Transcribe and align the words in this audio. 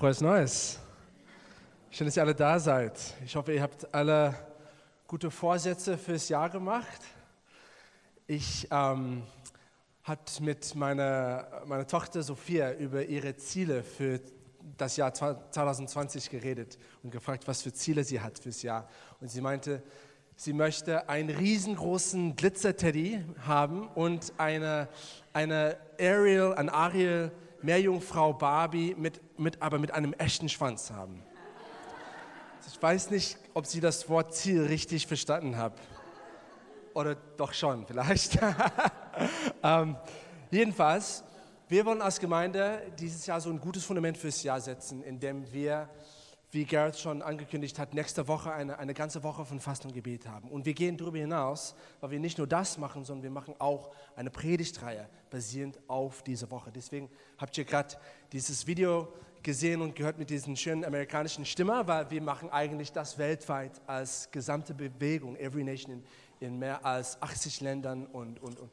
Frohes 0.00 0.22
Neues. 0.22 0.78
Schön, 1.90 2.06
dass 2.06 2.16
ihr 2.16 2.22
alle 2.22 2.34
da 2.34 2.58
seid. 2.58 2.98
Ich 3.22 3.36
hoffe, 3.36 3.52
ihr 3.52 3.60
habt 3.60 3.94
alle 3.94 4.34
gute 5.06 5.30
Vorsätze 5.30 5.98
fürs 5.98 6.30
Jahr 6.30 6.48
gemacht. 6.48 7.02
Ich 8.26 8.66
ähm, 8.70 9.24
habe 10.04 10.22
mit 10.40 10.74
meiner, 10.74 11.64
meiner 11.66 11.86
Tochter 11.86 12.22
Sophia 12.22 12.72
über 12.72 13.04
ihre 13.04 13.36
Ziele 13.36 13.82
für 13.82 14.22
das 14.78 14.96
Jahr 14.96 15.12
2020 15.12 16.30
geredet 16.30 16.78
und 17.02 17.10
gefragt, 17.10 17.46
was 17.46 17.60
für 17.60 17.74
Ziele 17.74 18.02
sie 18.02 18.22
hat 18.22 18.38
fürs 18.38 18.62
Jahr. 18.62 18.88
Und 19.20 19.30
sie 19.30 19.42
meinte, 19.42 19.82
sie 20.34 20.54
möchte 20.54 21.10
einen 21.10 21.28
riesengroßen 21.28 22.36
Glitzer-Teddy 22.36 23.22
haben 23.46 23.86
und 23.88 24.32
eine, 24.38 24.88
eine 25.34 25.76
Ariel, 25.98 26.54
ein 26.54 26.70
Ariel 26.70 27.32
Meerjungfrau 27.62 28.32
Barbie, 28.32 28.94
mit, 28.96 29.20
mit, 29.40 29.60
aber 29.62 29.78
mit 29.78 29.92
einem 29.92 30.12
echten 30.14 30.48
Schwanz 30.48 30.90
haben. 30.90 31.22
Ich 32.68 32.80
weiß 32.80 33.10
nicht, 33.10 33.38
ob 33.54 33.66
Sie 33.66 33.80
das 33.80 34.08
Wort 34.08 34.34
Ziel 34.34 34.62
richtig 34.62 35.06
verstanden 35.06 35.56
haben. 35.56 35.74
Oder 36.94 37.16
doch 37.36 37.52
schon, 37.52 37.86
vielleicht. 37.86 38.38
ähm, 39.62 39.96
jedenfalls, 40.50 41.24
wir 41.68 41.84
wollen 41.86 42.02
als 42.02 42.18
Gemeinde 42.20 42.82
dieses 42.98 43.26
Jahr 43.26 43.40
so 43.40 43.50
ein 43.50 43.60
gutes 43.60 43.84
Fundament 43.84 44.18
fürs 44.18 44.42
Jahr 44.42 44.60
setzen, 44.60 45.02
indem 45.02 45.50
wir 45.52 45.88
wie 46.52 46.64
Gareth 46.64 46.98
schon 46.98 47.22
angekündigt 47.22 47.78
hat, 47.78 47.94
nächste 47.94 48.26
Woche 48.26 48.52
eine, 48.52 48.78
eine 48.78 48.92
ganze 48.92 49.22
Woche 49.22 49.44
von 49.44 49.60
Fasten 49.60 49.88
und 49.88 49.94
Gebet 49.94 50.26
haben. 50.26 50.48
Und 50.48 50.66
wir 50.66 50.74
gehen 50.74 50.96
darüber 50.96 51.18
hinaus, 51.18 51.76
weil 52.00 52.10
wir 52.10 52.18
nicht 52.18 52.38
nur 52.38 52.46
das 52.46 52.76
machen, 52.76 53.04
sondern 53.04 53.22
wir 53.22 53.30
machen 53.30 53.54
auch 53.58 53.90
eine 54.16 54.30
Predigtreihe 54.30 55.08
basierend 55.30 55.78
auf 55.86 56.22
dieser 56.24 56.50
Woche. 56.50 56.72
Deswegen 56.72 57.08
habt 57.38 57.56
ihr 57.56 57.64
gerade 57.64 57.96
dieses 58.32 58.66
Video 58.66 59.12
gesehen 59.42 59.80
und 59.80 59.94
gehört 59.94 60.18
mit 60.18 60.30
diesen 60.30 60.56
schönen 60.56 60.84
amerikanischen 60.84 61.44
Stimme, 61.44 61.82
weil 61.86 62.10
wir 62.10 62.22
machen 62.22 62.50
eigentlich 62.50 62.92
das 62.92 63.18
weltweit 63.18 63.80
als 63.86 64.30
gesamte 64.30 64.74
Bewegung, 64.74 65.36
Every 65.36 65.64
Nation 65.64 65.92
in, 65.92 66.02
in 66.40 66.58
mehr 66.58 66.84
als 66.84 67.20
80 67.22 67.60
Ländern 67.60 68.06
und, 68.06 68.42
und, 68.42 68.58
und 68.58 68.70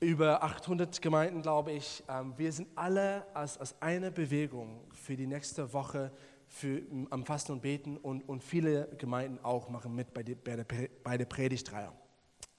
über 0.00 0.42
800 0.42 1.02
Gemeinden, 1.02 1.42
glaube 1.42 1.72
ich. 1.72 2.04
Ähm, 2.08 2.34
wir 2.36 2.52
sind 2.52 2.68
alle 2.74 3.26
als, 3.34 3.58
als 3.58 3.80
eine 3.80 4.10
Bewegung 4.10 4.80
für 4.92 5.16
die 5.16 5.26
nächste 5.26 5.72
Woche 5.72 6.12
für, 6.46 6.82
am 7.10 7.24
Fasten 7.24 7.52
und 7.52 7.62
Beten 7.62 7.96
und, 7.96 8.28
und 8.28 8.42
viele 8.42 8.88
Gemeinden 8.98 9.38
auch 9.42 9.68
machen 9.68 9.94
mit 9.94 10.14
bei, 10.14 10.22
die, 10.22 10.34
bei, 10.34 10.56
der, 10.56 10.66
bei 11.02 11.18
der 11.18 11.26
Predigtreihe. 11.26 11.92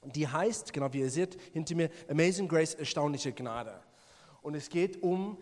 Die 0.04 0.28
heißt, 0.28 0.72
genau 0.72 0.92
wie 0.94 1.00
ihr 1.00 1.10
seht, 1.10 1.38
hinter 1.52 1.76
mir, 1.76 1.90
Amazing 2.08 2.48
Grace, 2.48 2.76
erstaunliche 2.76 3.34
Gnade. 3.34 3.82
Und 4.42 4.56
es 4.56 4.70
geht 4.70 5.02
um, 5.04 5.38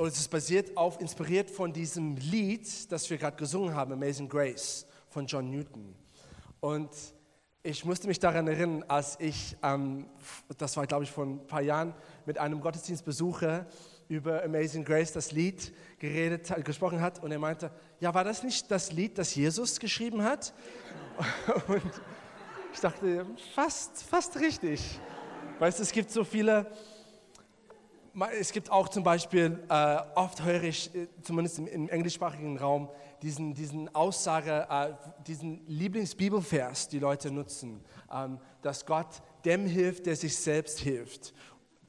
und 0.00 0.06
es 0.06 0.18
ist 0.18 0.28
basiert 0.28 0.74
auf, 0.78 0.98
inspiriert 0.98 1.50
von 1.50 1.74
diesem 1.74 2.16
Lied, 2.16 2.90
das 2.90 3.10
wir 3.10 3.18
gerade 3.18 3.36
gesungen 3.36 3.74
haben, 3.74 3.92
Amazing 3.92 4.30
Grace 4.30 4.86
von 5.10 5.26
John 5.26 5.50
Newton. 5.50 5.94
Und 6.58 6.88
ich 7.62 7.84
musste 7.84 8.08
mich 8.08 8.18
daran 8.18 8.48
erinnern, 8.48 8.82
als 8.88 9.18
ich, 9.20 9.58
ähm, 9.62 10.06
das 10.56 10.74
war 10.78 10.86
glaube 10.86 11.04
ich 11.04 11.10
vor 11.10 11.26
ein 11.26 11.46
paar 11.46 11.60
Jahren, 11.60 11.92
mit 12.24 12.38
einem 12.38 12.62
Gottesdienstbesucher 12.62 13.66
über 14.08 14.42
Amazing 14.42 14.86
Grace, 14.86 15.12
das 15.12 15.32
Lied, 15.32 15.70
geredet, 15.98 16.50
gesprochen 16.64 17.02
hat. 17.02 17.22
Und 17.22 17.30
er 17.30 17.38
meinte, 17.38 17.70
ja, 18.00 18.14
war 18.14 18.24
das 18.24 18.42
nicht 18.42 18.70
das 18.70 18.92
Lied, 18.92 19.18
das 19.18 19.34
Jesus 19.34 19.78
geschrieben 19.78 20.22
hat? 20.22 20.54
Und 21.68 21.82
ich 22.72 22.80
dachte, 22.80 23.26
fast, 23.54 24.02
fast 24.04 24.40
richtig. 24.40 24.98
Weißt 25.58 25.78
du, 25.78 25.82
es 25.82 25.92
gibt 25.92 26.10
so 26.10 26.24
viele, 26.24 26.72
es 28.38 28.52
gibt 28.52 28.70
auch 28.70 28.88
zum 28.88 29.02
Beispiel, 29.02 29.62
äh, 29.68 29.98
oft 30.14 30.42
höre 30.44 30.64
ich, 30.64 30.94
äh, 30.94 31.08
zumindest 31.22 31.58
im, 31.58 31.66
im, 31.66 31.88
englischsprachigen 31.88 32.58
Raum, 32.58 32.88
diesen, 33.22 33.54
diesen 33.54 33.94
Aussage, 33.94 34.66
äh, 34.68 34.92
diesen 35.26 35.66
Lieblingsbibelvers, 35.66 36.88
die 36.88 36.98
Leute 36.98 37.30
nutzen, 37.30 37.84
ähm, 38.12 38.38
dass 38.62 38.86
Gott 38.86 39.22
dem 39.44 39.66
hilft, 39.66 40.06
der 40.06 40.16
sich 40.16 40.36
selbst 40.36 40.80
hilft 40.80 41.32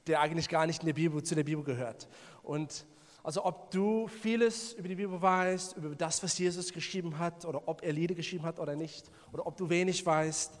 der 0.06 0.20
eigentlich 0.20 0.48
gar 0.48 0.66
nicht 0.66 0.80
in 0.80 0.86
der 0.86 0.94
Bibel, 0.94 1.22
zu 1.22 1.34
der 1.34 1.44
Bibel 1.44 1.62
gehört. 1.62 2.08
Und 2.42 2.86
also 3.22 3.44
ob 3.44 3.70
du 3.70 4.08
vieles 4.08 4.72
über 4.72 4.88
die 4.88 4.96
Bibel 4.96 5.20
weißt, 5.20 5.76
über 5.76 5.94
das, 5.94 6.22
was 6.22 6.36
Jesus 6.38 6.72
geschrieben 6.72 7.18
hat, 7.18 7.44
oder 7.44 7.68
ob 7.68 7.82
er 7.82 7.92
Lieder 7.92 8.14
geschrieben 8.14 8.44
hat 8.44 8.58
oder 8.58 8.74
nicht, 8.74 9.10
oder 9.32 9.46
ob 9.46 9.56
du 9.56 9.68
wenig 9.68 10.04
weißt, 10.04 10.58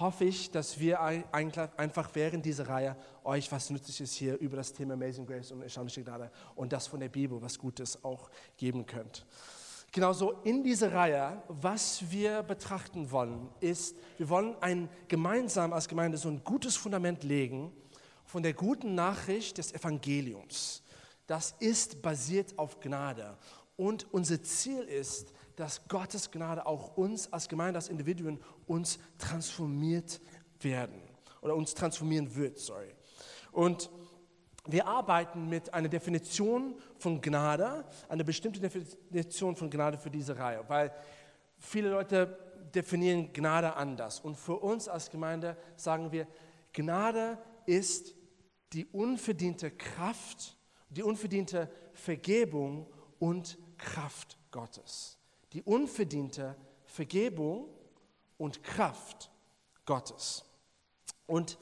hoffe 0.00 0.24
ich, 0.24 0.50
dass 0.50 0.80
wir 0.80 1.00
einfach 1.00 2.10
während 2.14 2.44
dieser 2.44 2.68
Reihe 2.68 2.96
euch 3.22 3.50
was 3.52 3.70
Nützliches 3.70 4.12
hier 4.12 4.38
über 4.38 4.56
das 4.56 4.72
Thema 4.72 4.94
Amazing 4.94 5.26
Grace 5.26 5.52
und 5.52 5.62
erstaunliche 5.62 6.02
Gnade 6.02 6.30
und 6.56 6.72
das 6.72 6.86
von 6.86 7.00
der 7.00 7.08
Bibel, 7.08 7.40
was 7.40 7.58
Gutes 7.58 8.02
auch 8.04 8.28
geben 8.56 8.86
könnt. 8.86 9.24
Genauso 9.92 10.32
in 10.42 10.64
dieser 10.64 10.92
Reihe, 10.92 11.40
was 11.46 12.10
wir 12.10 12.42
betrachten 12.42 13.12
wollen, 13.12 13.48
ist, 13.60 13.96
wir 14.18 14.28
wollen 14.28 14.56
ein 14.60 14.88
gemeinsam 15.06 15.72
als 15.72 15.86
Gemeinde 15.86 16.18
so 16.18 16.28
ein 16.28 16.42
gutes 16.42 16.76
Fundament 16.76 17.22
legen, 17.22 17.72
von 18.24 18.42
der 18.42 18.54
guten 18.54 18.96
Nachricht 18.96 19.58
des 19.58 19.72
Evangeliums. 19.72 20.82
Das 21.28 21.54
ist 21.60 22.02
basiert 22.02 22.58
auf 22.58 22.80
Gnade. 22.80 23.38
Und 23.76 24.12
unser 24.12 24.42
Ziel 24.42 24.82
ist, 24.82 25.32
dass 25.56 25.86
Gottes 25.88 26.30
Gnade 26.30 26.66
auch 26.66 26.96
uns 26.96 27.32
als 27.32 27.48
Gemeinde, 27.48 27.78
als 27.78 27.88
Individuen 27.88 28.40
uns 28.66 28.98
transformiert 29.18 30.20
werden 30.60 31.00
oder 31.40 31.54
uns 31.54 31.74
transformieren 31.74 32.34
wird, 32.34 32.58
sorry. 32.58 32.94
Und 33.52 33.90
wir 34.66 34.86
arbeiten 34.86 35.48
mit 35.48 35.72
einer 35.74 35.88
Definition 35.88 36.76
von 36.98 37.20
Gnade, 37.20 37.84
eine 38.08 38.24
bestimmte 38.24 38.60
Definition 38.60 39.56
von 39.56 39.70
Gnade 39.70 39.98
für 39.98 40.10
diese 40.10 40.38
Reihe, 40.38 40.64
weil 40.68 40.92
viele 41.58 41.90
Leute 41.90 42.38
definieren 42.74 43.32
Gnade 43.32 43.74
anders. 43.76 44.20
Und 44.20 44.36
für 44.36 44.56
uns 44.56 44.88
als 44.88 45.10
Gemeinde 45.10 45.56
sagen 45.76 46.10
wir, 46.12 46.26
Gnade 46.72 47.38
ist 47.66 48.14
die 48.72 48.86
unverdiente 48.86 49.70
Kraft, 49.70 50.56
die 50.88 51.02
unverdiente 51.02 51.70
Vergebung 51.92 52.90
und 53.18 53.58
Kraft 53.78 54.38
Gottes. 54.50 55.18
Die 55.54 55.62
unverdiente 55.62 56.56
Vergebung 56.84 57.68
und 58.36 58.62
Kraft 58.62 59.30
Gottes. 59.86 60.44
Und 61.26 61.58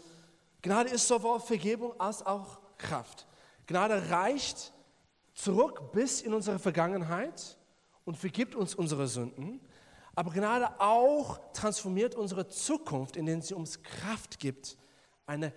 Gnade 0.63 0.91
ist 0.91 1.07
sowohl 1.07 1.41
Vergebung 1.41 1.99
als 2.01 2.25
auch 2.25 2.59
Kraft. 2.79 3.27
Gnade 3.67 4.11
reicht 4.11 4.73
zurück 5.35 5.93
bis 5.93 6.21
in 6.21 6.35
unsere 6.35 6.59
Vergangenheit 6.59 7.57
und 8.05 8.17
vergibt 8.17 8.55
uns 8.55 8.75
unsere 8.75 9.07
Sünden. 9.07 9.61
Aber 10.15 10.33
Gnade 10.33 10.81
auch 10.81 11.39
transformiert 11.53 12.15
unsere 12.15 12.49
Zukunft, 12.49 13.17
indem 13.17 13.41
sie 13.41 13.55
uns 13.55 13.83
Kraft 13.83 14.41
gibt, 14.41 14.77
eine 15.27 15.53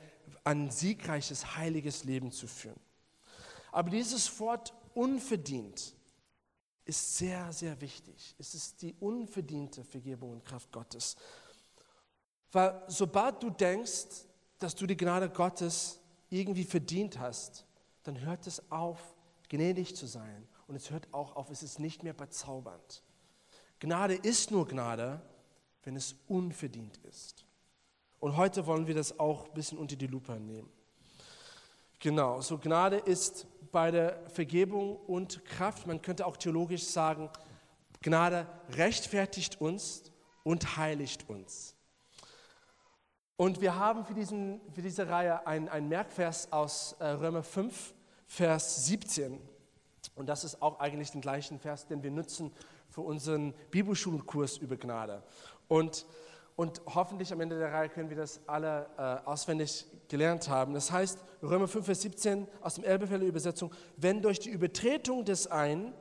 ein 0.45 0.69
siegreiches, 0.69 1.57
heiliges 1.57 2.03
Leben 2.03 2.31
zu 2.31 2.47
führen. 2.47 2.79
Aber 3.71 3.89
dieses 3.89 4.39
Wort 4.39 4.73
unverdient 4.93 5.94
ist 6.85 7.17
sehr, 7.17 7.51
sehr 7.51 7.79
wichtig. 7.81 8.35
Es 8.37 8.53
ist 8.53 8.81
die 8.81 8.93
unverdiente 8.99 9.83
Vergebung 9.83 10.31
und 10.31 10.45
Kraft 10.45 10.71
Gottes. 10.71 11.15
Weil 12.51 12.83
sobald 12.87 13.41
du 13.41 13.49
denkst, 13.49 14.25
dass 14.59 14.75
du 14.75 14.85
die 14.85 14.95
Gnade 14.95 15.29
Gottes 15.29 15.99
irgendwie 16.29 16.63
verdient 16.63 17.19
hast, 17.19 17.65
dann 18.03 18.21
hört 18.21 18.47
es 18.47 18.71
auf, 18.71 18.99
gnädig 19.49 19.95
zu 19.95 20.05
sein. 20.05 20.47
Und 20.67 20.75
es 20.75 20.89
hört 20.91 21.07
auch 21.11 21.35
auf, 21.35 21.49
es 21.49 21.63
ist 21.63 21.79
nicht 21.79 22.03
mehr 22.03 22.13
bezaubernd. 22.13 23.03
Gnade 23.79 24.15
ist 24.15 24.51
nur 24.51 24.67
Gnade, 24.67 25.21
wenn 25.83 25.95
es 25.95 26.15
unverdient 26.27 26.97
ist. 26.97 27.45
Und 28.19 28.37
heute 28.37 28.65
wollen 28.65 28.87
wir 28.87 28.95
das 28.95 29.19
auch 29.19 29.45
ein 29.45 29.53
bisschen 29.53 29.77
unter 29.77 29.95
die 29.95 30.07
Lupe 30.07 30.39
nehmen. 30.39 30.69
Genau, 31.99 32.41
so 32.41 32.57
Gnade 32.57 32.97
ist 32.97 33.47
bei 33.75 33.91
der 33.91 34.17
Vergebung 34.29 34.95
und 34.95 35.43
Kraft, 35.43 35.85
man 35.85 36.01
könnte 36.01 36.25
auch 36.25 36.37
theologisch 36.37 36.85
sagen, 36.85 37.29
Gnade 38.01 38.47
rechtfertigt 38.69 39.59
uns 39.59 40.13
und 40.43 40.77
heiligt 40.77 41.27
uns. 41.27 41.75
Und 43.35 43.59
wir 43.59 43.75
haben 43.75 44.05
für, 44.05 44.13
diesen, 44.13 44.61
für 44.71 44.81
diese 44.81 45.09
Reihe 45.09 45.45
einen 45.45 45.89
Merkvers 45.89 46.53
aus 46.53 46.95
äh, 46.99 47.05
Römer 47.05 47.43
5, 47.43 47.93
Vers 48.25 48.85
17. 48.85 49.41
Und 50.15 50.27
das 50.27 50.45
ist 50.45 50.61
auch 50.61 50.79
eigentlich 50.79 51.11
den 51.11 51.19
gleichen 51.19 51.59
Vers, 51.59 51.85
den 51.85 52.01
wir 52.01 52.11
nutzen 52.11 52.53
für 52.87 53.01
unseren 53.01 53.53
Bibelschulkurs 53.71 54.55
über 54.55 54.77
Gnade. 54.77 55.21
Und 55.67 56.05
und 56.55 56.81
hoffentlich 56.85 57.33
am 57.33 57.41
Ende 57.41 57.57
der 57.57 57.73
Reihe 57.73 57.89
können 57.89 58.09
wir 58.09 58.17
das 58.17 58.39
alle 58.47 58.87
äh, 58.97 59.27
auswendig 59.27 59.85
gelernt 60.07 60.47
haben. 60.47 60.73
Das 60.73 60.91
heißt, 60.91 61.19
Römer 61.43 61.67
5, 61.67 61.85
Vers 61.85 62.01
17 62.01 62.47
aus 62.61 62.75
dem 62.75 62.83
Elbefelder 62.83 63.25
Übersetzung, 63.25 63.73
wenn 63.97 64.21
durch 64.21 64.39
die 64.39 64.49
Übertretung 64.49 65.25
des 65.25 65.47
einen 65.47 65.93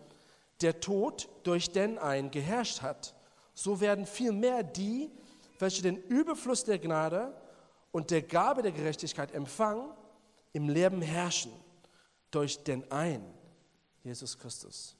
der 0.60 0.80
Tod 0.80 1.28
durch 1.42 1.72
den 1.72 1.98
einen 1.98 2.30
geherrscht 2.30 2.82
hat, 2.82 3.14
so 3.52 3.80
werden 3.80 4.06
vielmehr 4.06 4.62
die, 4.62 5.10
welche 5.58 5.82
den 5.82 5.96
Überfluss 5.96 6.64
der 6.64 6.78
Gnade 6.78 7.34
und 7.90 8.10
der 8.10 8.22
Gabe 8.22 8.62
der 8.62 8.72
Gerechtigkeit 8.72 9.32
empfangen, 9.32 9.90
im 10.52 10.68
Leben 10.68 11.02
herrschen 11.02 11.52
durch 12.30 12.62
den 12.62 12.90
einen, 12.92 13.24
Jesus 14.04 14.38
Christus. 14.38 14.96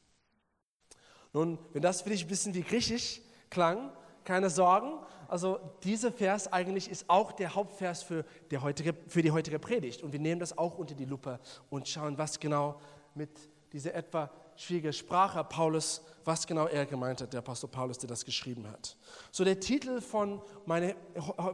Nun, 1.33 1.59
wenn 1.73 1.83
das 1.83 2.03
für 2.03 2.11
dich 2.11 2.25
ein 2.25 2.29
bisschen 2.29 2.55
wie 2.55 2.63
Griechisch 2.63 3.21
klang, 3.51 3.93
keine 4.25 4.51
Sorgen. 4.51 4.99
Also 5.29 5.59
dieser 5.83 6.13
Vers 6.13 6.53
eigentlich 6.53 6.91
ist 6.91 7.09
auch 7.09 7.33
der 7.33 7.55
Hauptvers 7.55 8.03
für, 8.03 8.25
der 8.51 8.63
heutige, 8.63 8.95
für 9.09 9.23
die 9.23 9.31
heutige 9.31 9.59
Predigt. 9.59 10.03
Und 10.03 10.13
wir 10.13 10.21
nehmen 10.21 10.41
das 10.41 10.57
auch 10.57 10.79
unter 10.79 10.95
die 10.95 11.05
Lupe 11.05 11.41
und 11.71 11.89
schauen, 11.89 12.19
was 12.19 12.41
genau 12.41 12.81
mit 13.15 13.31
dieser 13.73 13.95
etwa 13.95 14.31
schwierige 14.57 14.93
Sprache 14.93 15.43
Paulus, 15.45 16.03
was 16.25 16.47
genau 16.47 16.67
er 16.67 16.87
gemeint 16.87 17.21
hat, 17.21 17.33
der 17.33 17.39
Apostel 17.39 17.69
Paulus, 17.69 17.99
der 17.99 18.09
das 18.09 18.25
geschrieben 18.25 18.69
hat. 18.71 18.97
So 19.33 19.45
der 19.45 19.59
Titel 19.59 20.01
von 20.01 20.41
meiner 20.65 20.95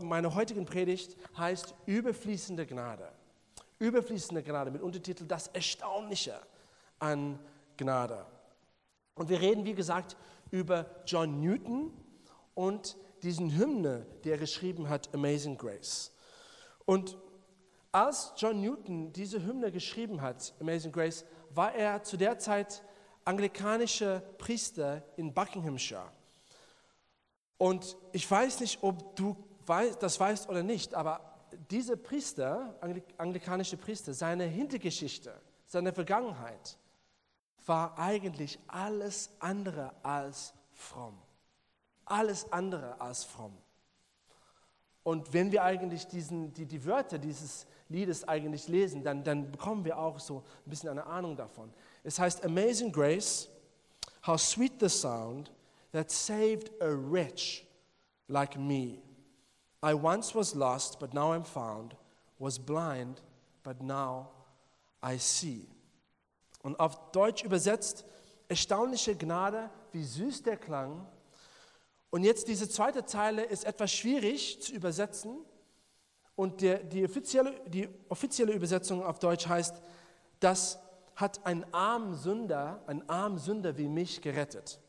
meine 0.00 0.34
heutigen 0.34 0.66
Predigt 0.66 1.16
heißt 1.36 1.74
Überfließende 1.86 2.66
Gnade. 2.66 3.08
Überfließende 3.78 4.42
Gnade 4.42 4.70
mit 4.70 4.82
Untertitel 4.82 5.24
Das 5.24 5.48
Erstaunliche 5.48 6.38
an 6.98 7.38
Gnade. 7.78 8.26
Und 9.14 9.30
wir 9.30 9.40
reden, 9.40 9.64
wie 9.64 9.74
gesagt, 9.74 10.16
über 10.50 10.86
John 11.06 11.40
Newton 11.40 11.90
und 12.54 12.96
diesen 13.22 13.56
Hymne, 13.56 14.06
der 14.24 14.32
er 14.32 14.38
geschrieben 14.38 14.88
hat, 14.88 15.12
Amazing 15.14 15.56
Grace. 15.58 16.12
Und 16.86 17.18
als 17.92 18.32
John 18.36 18.60
Newton 18.60 19.12
diese 19.12 19.44
Hymne 19.44 19.70
geschrieben 19.72 20.20
hat, 20.22 20.54
Amazing 20.60 20.92
Grace, 20.92 21.24
war 21.50 21.74
er 21.74 22.02
zu 22.02 22.16
der 22.16 22.38
Zeit 22.38 22.82
anglikanischer 23.24 24.20
Priester 24.38 25.02
in 25.16 25.34
Buckinghamshire. 25.34 26.10
Und 27.58 27.96
ich 28.12 28.28
weiß 28.30 28.60
nicht, 28.60 28.82
ob 28.82 29.14
du 29.16 29.36
das 30.00 30.18
weißt 30.18 30.48
oder 30.48 30.62
nicht, 30.62 30.94
aber 30.94 31.20
dieser 31.70 31.96
Priester, 31.96 32.74
anglikanische 33.18 33.76
Priester, 33.76 34.14
seine 34.14 34.44
Hintergeschichte, 34.44 35.40
seine 35.66 35.92
Vergangenheit, 35.92 36.78
war 37.66 37.98
eigentlich 37.98 38.58
alles 38.66 39.30
andere 39.38 39.92
als 40.02 40.54
fromm. 40.72 41.20
Alles 42.10 42.52
andere 42.52 43.00
als 43.00 43.22
fromm. 43.22 43.56
Und 45.02 45.32
wenn 45.32 45.52
wir 45.52 45.62
eigentlich 45.62 46.06
diesen, 46.06 46.52
die, 46.52 46.66
die 46.66 46.84
Wörter 46.84 47.18
dieses 47.18 47.66
Liedes 47.88 48.26
eigentlich 48.26 48.68
lesen, 48.68 49.02
dann, 49.02 49.24
dann 49.24 49.50
bekommen 49.50 49.84
wir 49.84 49.96
auch 49.96 50.18
so 50.18 50.38
ein 50.66 50.70
bisschen 50.70 50.88
eine 50.88 51.06
Ahnung 51.06 51.36
davon. 51.36 51.72
Es 52.04 52.18
heißt 52.18 52.44
Amazing 52.44 52.92
Grace, 52.92 53.48
how 54.26 54.38
sweet 54.38 54.72
the 54.80 54.88
sound 54.88 55.50
that 55.92 56.10
saved 56.10 56.70
a 56.80 56.88
wretch 56.88 57.64
like 58.28 58.58
me. 58.58 58.98
I 59.82 59.94
once 59.94 60.34
was 60.34 60.54
lost, 60.54 60.98
but 60.98 61.14
now 61.14 61.32
I'm 61.32 61.44
found, 61.44 61.96
was 62.38 62.58
blind, 62.58 63.22
but 63.62 63.80
now 63.80 64.28
I 65.02 65.16
see. 65.18 65.66
Und 66.62 66.78
auf 66.78 67.12
Deutsch 67.12 67.42
übersetzt, 67.42 68.04
erstaunliche 68.48 69.16
Gnade, 69.16 69.70
wie 69.92 70.04
süß 70.04 70.42
der 70.42 70.56
Klang. 70.56 71.06
Und 72.10 72.24
jetzt 72.24 72.48
diese 72.48 72.68
zweite 72.68 73.04
Zeile 73.06 73.44
ist 73.44 73.64
etwas 73.64 73.92
schwierig 73.92 74.60
zu 74.60 74.72
übersetzen. 74.72 75.38
Und 76.34 76.60
der, 76.60 76.78
die, 76.78 77.04
offizielle, 77.04 77.60
die 77.66 77.88
offizielle 78.08 78.52
Übersetzung 78.52 79.04
auf 79.04 79.18
Deutsch 79.18 79.46
heißt, 79.46 79.76
das 80.40 80.78
hat 81.14 81.44
ein 81.46 81.72
armen 81.72 82.16
Sünder, 82.16 82.82
ein 82.86 83.08
armen 83.08 83.38
Sünder 83.38 83.76
wie 83.76 83.88
mich 83.88 84.22
gerettet. 84.22 84.80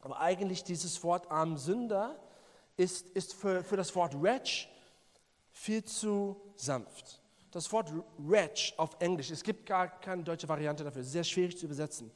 Aber 0.00 0.20
eigentlich 0.20 0.64
dieses 0.64 1.02
Wort 1.02 1.30
arm 1.30 1.56
Sünder 1.58 2.18
ist, 2.76 3.08
ist 3.10 3.34
für, 3.34 3.62
für 3.62 3.76
das 3.76 3.94
Wort 3.94 4.20
wretch 4.22 4.68
viel 5.50 5.84
zu 5.84 6.40
sanft. 6.56 7.20
Das 7.50 7.70
Wort 7.72 7.92
wretch 8.16 8.72
auf 8.78 8.96
Englisch, 9.00 9.30
es 9.30 9.42
gibt 9.42 9.66
gar 9.66 9.88
keine 9.88 10.22
deutsche 10.22 10.48
Variante 10.48 10.84
dafür, 10.84 11.02
sehr 11.02 11.24
schwierig 11.24 11.58
zu 11.58 11.66
übersetzen, 11.66 12.10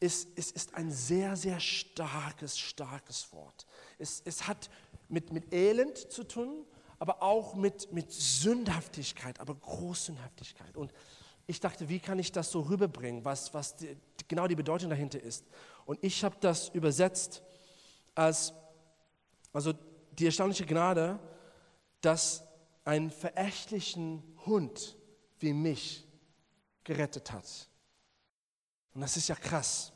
ist, 0.00 0.28
ist, 0.38 0.54
ist 0.54 0.74
ein 0.74 0.90
sehr, 0.90 1.36
sehr 1.36 1.60
starkes, 1.60 2.58
starkes 2.58 3.32
Wort. 3.32 3.66
Es, 3.98 4.22
es 4.24 4.46
hat 4.46 4.70
mit, 5.08 5.32
mit 5.32 5.52
Elend 5.52 5.96
zu 5.96 6.24
tun, 6.24 6.64
aber 6.98 7.22
auch 7.22 7.54
mit, 7.54 7.92
mit 7.92 8.12
Sündhaftigkeit, 8.12 9.40
aber 9.40 9.54
Großsündhaftigkeit. 9.54 10.76
Und 10.76 10.92
ich 11.46 11.60
dachte, 11.60 11.88
wie 11.88 12.00
kann 12.00 12.18
ich 12.18 12.32
das 12.32 12.50
so 12.50 12.60
rüberbringen, 12.62 13.24
was, 13.24 13.54
was 13.54 13.76
die, 13.76 13.96
genau 14.28 14.46
die 14.46 14.56
Bedeutung 14.56 14.90
dahinter 14.90 15.20
ist. 15.20 15.44
Und 15.84 16.02
ich 16.02 16.24
habe 16.24 16.36
das 16.40 16.68
übersetzt 16.70 17.42
als, 18.14 18.52
also 19.52 19.72
die 20.18 20.26
erstaunliche 20.26 20.66
Gnade, 20.66 21.18
dass 22.00 22.42
einen 22.84 23.10
verächtlichen 23.10 24.22
Hund 24.46 24.96
wie 25.38 25.52
mich 25.52 26.06
gerettet 26.84 27.32
hat. 27.32 27.68
Und 28.96 29.02
das 29.02 29.18
ist 29.18 29.28
ja 29.28 29.34
krass. 29.34 29.92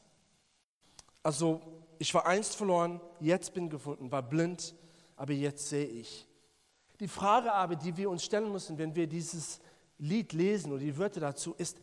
Also 1.23 1.63
ich 1.99 2.13
war 2.13 2.27
einst 2.27 2.55
verloren, 2.55 3.01
jetzt 3.19 3.55
bin 3.55 3.71
gefunden, 3.71 4.13
war 4.13 4.23
blind, 4.23 4.75
aber 5.17 5.33
jetzt 5.33 5.71
sehe 5.71 5.87
ich. 5.87 6.29
Die 7.01 7.09
Frage 7.09 7.51
aber, 7.51 7.77
die 7.77 7.97
wir 7.97 8.11
uns 8.11 8.23
stellen 8.23 8.53
müssen, 8.53 8.77
wenn 8.77 8.95
wir 8.95 9.07
dieses 9.07 9.59
Lied 9.97 10.35
lesen 10.35 10.71
oder 10.71 10.83
die 10.83 10.99
Wörter 10.99 11.21
dazu, 11.21 11.55
ist, 11.55 11.79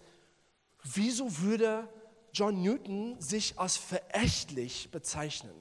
wieso 0.84 1.40
würde 1.40 1.90
John 2.34 2.62
Newton 2.62 3.20
sich 3.20 3.58
als 3.58 3.78
verächtlich 3.78 4.92
bezeichnen? 4.92 5.56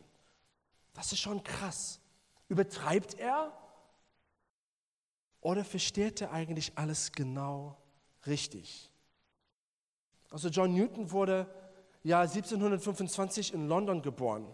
Das 0.92 1.10
ist 1.12 1.20
schon 1.20 1.42
krass. 1.42 2.00
Übertreibt 2.50 3.14
er? 3.14 3.50
Oder 5.40 5.64
versteht 5.64 6.20
er 6.20 6.32
eigentlich 6.32 6.72
alles 6.74 7.12
genau 7.12 7.78
richtig? 8.26 8.90
Also 10.36 10.50
John 10.50 10.74
Newton 10.74 11.10
wurde 11.12 11.46
ja 12.02 12.20
1725 12.20 13.54
in 13.54 13.68
London 13.68 14.02
geboren 14.02 14.46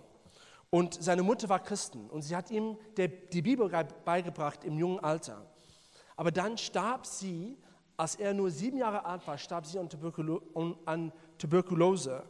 und 0.71 1.03
seine 1.03 1.25
Mutter 1.25 1.49
war 1.49 1.59
Christin 1.59 2.09
und 2.09 2.23
sie 2.23 2.37
hat 2.37 2.53
ihm 2.53 2.79
der, 2.97 3.09
die 3.09 3.43
Bibel 3.43 3.69
beigebracht 4.05 4.63
im 4.63 4.79
jungen 4.79 5.01
Alter. 5.01 5.45
Aber 6.15 6.31
dann 6.31 6.57
starb 6.57 7.05
sie, 7.05 7.59
als 7.97 8.15
er 8.15 8.33
nur 8.33 8.53
sieben 8.53 8.79
Jahre 8.79 9.05
alt 9.05 9.27
war, 9.27 9.37
starb 9.39 9.67
sie 9.67 9.77
an, 9.81 9.89
Tuberkulo 9.89 10.41
an 10.85 11.11
Tuberkulose. 11.37 12.23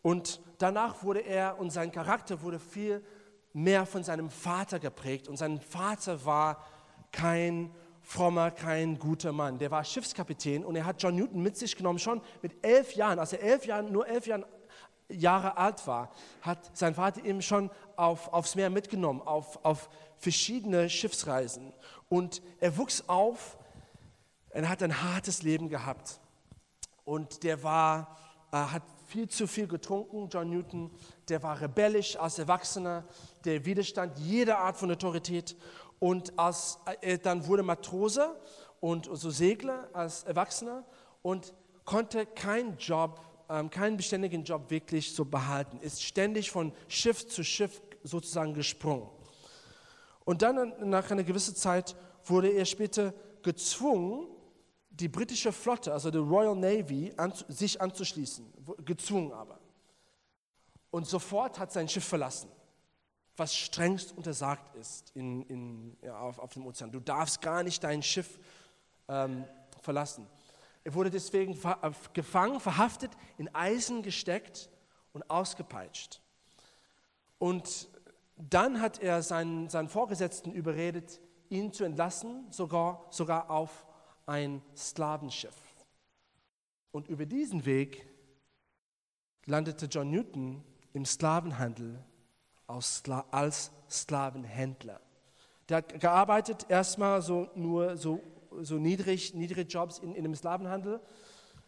Und 0.00 0.40
danach 0.56 1.02
wurde 1.02 1.20
er 1.20 1.58
und 1.58 1.72
sein 1.72 1.92
Charakter 1.92 2.40
wurde 2.40 2.58
viel 2.58 3.04
mehr 3.52 3.84
von 3.84 4.02
seinem 4.02 4.30
Vater 4.30 4.78
geprägt. 4.78 5.28
Und 5.28 5.36
sein 5.36 5.60
Vater 5.60 6.24
war 6.24 6.64
kein 7.12 7.70
frommer, 8.04 8.50
kein 8.50 8.98
guter 8.98 9.32
Mann. 9.32 9.58
Der 9.58 9.70
war 9.70 9.82
Schiffskapitän 9.82 10.64
und 10.64 10.76
er 10.76 10.84
hat 10.84 11.02
John 11.02 11.16
Newton 11.16 11.42
mit 11.42 11.56
sich 11.56 11.74
genommen, 11.74 11.98
schon 11.98 12.20
mit 12.42 12.64
elf 12.64 12.94
Jahren, 12.94 13.18
als 13.18 13.32
er 13.32 13.42
elf 13.42 13.66
Jahren, 13.66 13.90
nur 13.90 14.06
elf 14.06 14.26
Jahren, 14.26 14.44
Jahre 15.08 15.56
alt 15.56 15.86
war, 15.86 16.10
hat 16.40 16.76
sein 16.76 16.94
Vater 16.94 17.24
ihn 17.24 17.42
schon 17.42 17.70
auf, 17.96 18.32
aufs 18.32 18.54
Meer 18.54 18.70
mitgenommen, 18.70 19.20
auf, 19.22 19.64
auf 19.64 19.88
verschiedene 20.16 20.88
Schiffsreisen. 20.88 21.72
Und 22.08 22.42
er 22.60 22.76
wuchs 22.76 23.04
auf, 23.06 23.58
er 24.50 24.68
hat 24.68 24.82
ein 24.82 25.02
hartes 25.02 25.42
Leben 25.42 25.68
gehabt. 25.68 26.20
Und 27.04 27.42
der 27.42 27.62
war, 27.62 28.16
äh, 28.50 28.56
hat 28.56 28.82
viel 29.06 29.28
zu 29.28 29.46
viel 29.46 29.66
getrunken, 29.66 30.28
John 30.28 30.50
Newton. 30.50 30.90
Der 31.28 31.42
war 31.42 31.60
rebellisch 31.60 32.16
als 32.16 32.38
Erwachsener, 32.38 33.04
der 33.44 33.64
widerstand 33.64 34.18
jeder 34.18 34.58
Art 34.58 34.76
von 34.76 34.90
Autorität 34.90 35.56
und 35.98 36.38
als, 36.38 36.78
äh, 37.00 37.18
dann 37.18 37.46
wurde 37.46 37.62
Matrose 37.62 38.36
und 38.80 39.08
so 39.12 39.30
Segler 39.30 39.88
als 39.92 40.24
Erwachsener 40.24 40.84
und 41.22 41.54
konnte 41.84 42.26
keinen 42.26 42.76
Job, 42.76 43.20
ähm, 43.48 43.70
keinen 43.70 43.96
beständigen 43.96 44.44
Job 44.44 44.70
wirklich 44.70 45.14
so 45.14 45.24
behalten, 45.24 45.78
ist 45.80 46.02
ständig 46.02 46.50
von 46.50 46.72
Schiff 46.88 47.26
zu 47.26 47.42
Schiff 47.42 47.80
sozusagen 48.02 48.54
gesprungen. 48.54 49.08
Und 50.24 50.42
dann 50.42 50.74
nach 50.88 51.10
einer 51.10 51.24
gewissen 51.24 51.54
Zeit 51.54 51.96
wurde 52.24 52.48
er 52.48 52.64
später 52.64 53.12
gezwungen, 53.42 54.28
die 54.90 55.08
britische 55.08 55.52
Flotte, 55.52 55.92
also 55.92 56.10
die 56.10 56.18
Royal 56.18 56.54
Navy, 56.54 57.12
an, 57.16 57.32
sich 57.48 57.80
anzuschließen, 57.80 58.46
gezwungen 58.84 59.32
aber. 59.32 59.58
Und 60.90 61.06
sofort 61.06 61.58
hat 61.58 61.72
sein 61.72 61.88
Schiff 61.88 62.04
verlassen 62.04 62.48
was 63.36 63.54
strengst 63.54 64.16
untersagt 64.16 64.74
ist 64.76 65.10
in, 65.14 65.42
in, 65.42 65.96
ja, 66.02 66.18
auf, 66.18 66.38
auf, 66.38 66.52
dem 66.52 66.66
Ozean. 66.66 66.92
Du 66.92 67.00
darfst 67.00 67.40
gar 67.40 67.62
nicht 67.62 67.82
dein 67.82 68.02
Schiff 68.02 68.38
ähm, 69.08 69.44
verlassen. 69.80 70.26
Er 70.84 70.94
wurde 70.94 71.10
deswegen 71.10 71.54
ver 71.54 71.78
äh, 71.82 71.90
gefangen, 72.12 72.60
verhaftet, 72.60 73.10
in 73.36 73.52
Eisen 73.54 74.02
gesteckt 74.02 74.70
und 75.12 75.28
ausgepeitscht. 75.30 76.20
Und 77.38 77.88
dann 78.36 78.80
hat 78.80 79.00
er 79.00 79.22
seinen, 79.22 79.68
seinen 79.68 79.88
Vorgesetzten 79.88 80.52
überredet, 80.52 81.20
ihn 81.48 81.72
zu 81.72 81.84
entlassen, 81.84 82.46
sogar, 82.50 83.06
sogar 83.10 83.50
auf 83.50 83.86
ein 84.26 84.62
Sklavenschiff. 84.76 85.56
Und 86.90 87.08
über 87.08 87.26
diesen 87.26 87.64
Weg 87.64 88.06
landete 89.46 89.86
John 89.86 90.10
Newton 90.10 90.64
im 90.92 91.04
Sklavenhandel 91.04 92.04
als 92.66 93.70
Sklavenhändler. 93.90 95.00
Der 95.68 95.78
hat 95.78 96.00
gearbeitet, 96.00 96.66
erstmal 96.68 97.22
so 97.22 97.48
nur 97.54 97.96
so, 97.96 98.20
so 98.60 98.76
niedrig, 98.76 99.34
niedrige 99.34 99.62
Jobs 99.62 99.98
in, 99.98 100.14
in 100.14 100.24
dem 100.24 100.34
Sklavenhandel. 100.34 101.00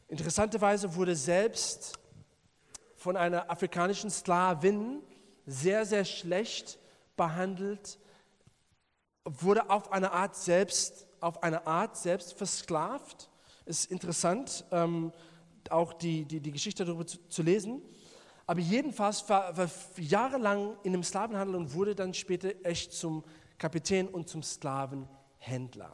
Interessanterweise 0.09 0.95
wurde 0.95 1.17
selbst 1.17 1.99
von 2.97 3.17
einer 3.17 3.51
afrikanischen 3.51 4.11
Sklavin 4.11 5.03
sehr, 5.47 5.87
sehr 5.87 6.05
schlecht 6.05 6.79
behandelt, 7.17 7.99
wurde 9.25 9.71
auf 9.71 9.93
eine 9.93 10.13
Art 10.13 10.37
selbst, 10.37 11.07
auf 11.21 11.43
eine 11.43 11.67
Art 11.67 11.97
selbst 11.97 12.35
versklavt. 12.35 13.31
Ist 13.65 13.91
interessant, 13.91 14.65
ähm, 14.71 15.13
auch 15.71 15.93
die, 15.93 16.25
die, 16.25 16.41
die 16.41 16.53
Geschichte 16.53 16.85
darüber 16.85 17.07
zu, 17.07 17.19
zu 17.29 17.43
lesen. 17.43 17.83
Aber 18.47 18.61
jedenfalls 18.61 19.29
war, 19.29 19.57
war 19.57 19.69
jahrelang 19.97 20.77
in 20.85 20.93
dem 20.93 21.03
Sklavenhandel 21.03 21.57
und 21.57 21.75
wurde 21.75 21.95
dann 21.95 22.15
später 22.15 22.53
echt 22.65 22.93
zum 22.93 23.25
Kapitän 23.59 24.09
und 24.09 24.29
zum 24.29 24.43
Sklavenhändler 24.43 25.93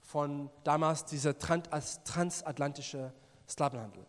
von 0.00 0.50
damals 0.64 1.04
dieser 1.04 1.38
transatlantische 1.38 3.12
Sklavenhandel. 3.48 4.04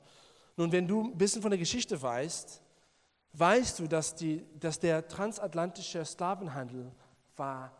Nun, 0.57 0.71
wenn 0.71 0.87
du 0.87 1.03
ein 1.03 1.17
bisschen 1.17 1.41
von 1.41 1.51
der 1.51 1.59
Geschichte 1.59 2.01
weißt, 2.01 2.61
weißt 3.33 3.79
du, 3.79 3.87
dass, 3.87 4.15
die, 4.15 4.45
dass 4.59 4.79
der 4.79 5.07
transatlantische 5.07 6.03
Sklavenhandel 6.05 6.91
war 7.35 7.71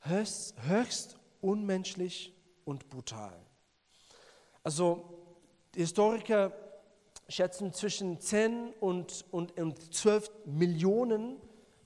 höchst, 0.00 0.54
höchst 0.62 1.18
unmenschlich 1.40 2.34
und 2.64 2.88
brutal. 2.88 3.36
Also 4.62 5.18
Historiker 5.74 6.52
schätzen 7.28 7.72
zwischen 7.72 8.20
10 8.20 8.72
und, 8.80 9.24
und, 9.30 9.58
und 9.58 9.94
12 9.94 10.30
Millionen 10.46 11.36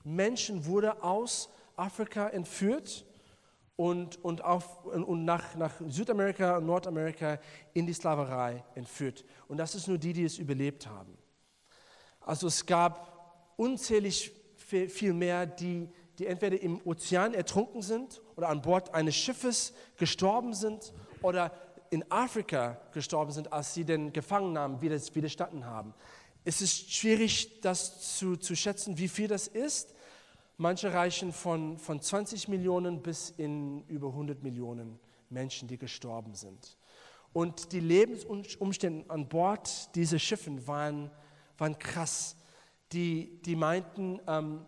Menschen 0.03 0.65
wurde 0.65 1.03
aus 1.03 1.49
Afrika 1.75 2.27
entführt 2.29 3.05
und, 3.75 4.23
und, 4.23 4.43
auf, 4.43 4.85
und 4.85 5.25
nach, 5.25 5.55
nach 5.55 5.73
Südamerika 5.87 6.57
und 6.57 6.65
Nordamerika 6.65 7.39
in 7.73 7.87
die 7.87 7.93
Sklaverei 7.93 8.63
entführt. 8.75 9.25
Und 9.47 9.57
das 9.57 9.75
ist 9.75 9.87
nur 9.87 9.97
die, 9.97 10.13
die 10.13 10.23
es 10.23 10.37
überlebt 10.37 10.87
haben. 10.87 11.17
Also 12.21 12.47
es 12.47 12.65
gab 12.65 13.53
unzählig 13.57 14.31
viel 14.55 15.13
mehr, 15.13 15.45
die, 15.45 15.89
die 16.17 16.27
entweder 16.27 16.59
im 16.61 16.79
Ozean 16.85 17.33
ertrunken 17.33 17.81
sind 17.81 18.21
oder 18.35 18.49
an 18.49 18.61
Bord 18.61 18.93
eines 18.93 19.15
Schiffes 19.15 19.73
gestorben 19.97 20.53
sind 20.53 20.93
oder 21.21 21.51
in 21.93 22.03
Afrika 22.11 22.81
gestorben 22.91 23.31
sind, 23.31 23.53
als 23.53 23.75
sie 23.75 23.85
den 23.85 24.11
Gefangennahmen 24.11 24.81
widerstanden 24.81 25.67
haben. 25.67 25.93
Es 26.43 26.59
ist 26.59 26.91
schwierig, 26.91 27.61
das 27.61 28.17
zu, 28.17 28.35
zu 28.35 28.55
schätzen, 28.55 28.97
wie 28.97 29.07
viel 29.07 29.27
das 29.27 29.47
ist. 29.47 29.93
Manche 30.57 30.91
reichen 30.91 31.31
von, 31.31 31.77
von 31.77 32.01
20 32.01 32.47
Millionen 32.47 33.03
bis 33.03 33.29
in 33.29 33.83
über 33.87 34.07
100 34.07 34.41
Millionen 34.41 34.99
Menschen, 35.29 35.67
die 35.67 35.77
gestorben 35.77 36.33
sind. 36.33 36.77
Und 37.31 37.71
die 37.71 37.79
Lebensumstände 37.79 39.07
an 39.09 39.29
Bord 39.29 39.95
dieser 39.95 40.17
Schiffen 40.17 40.65
waren, 40.67 41.11
waren 41.59 41.77
krass. 41.77 42.35
Die, 42.91 43.39
die 43.43 43.55
meinten, 43.55 44.19
ähm, 44.27 44.65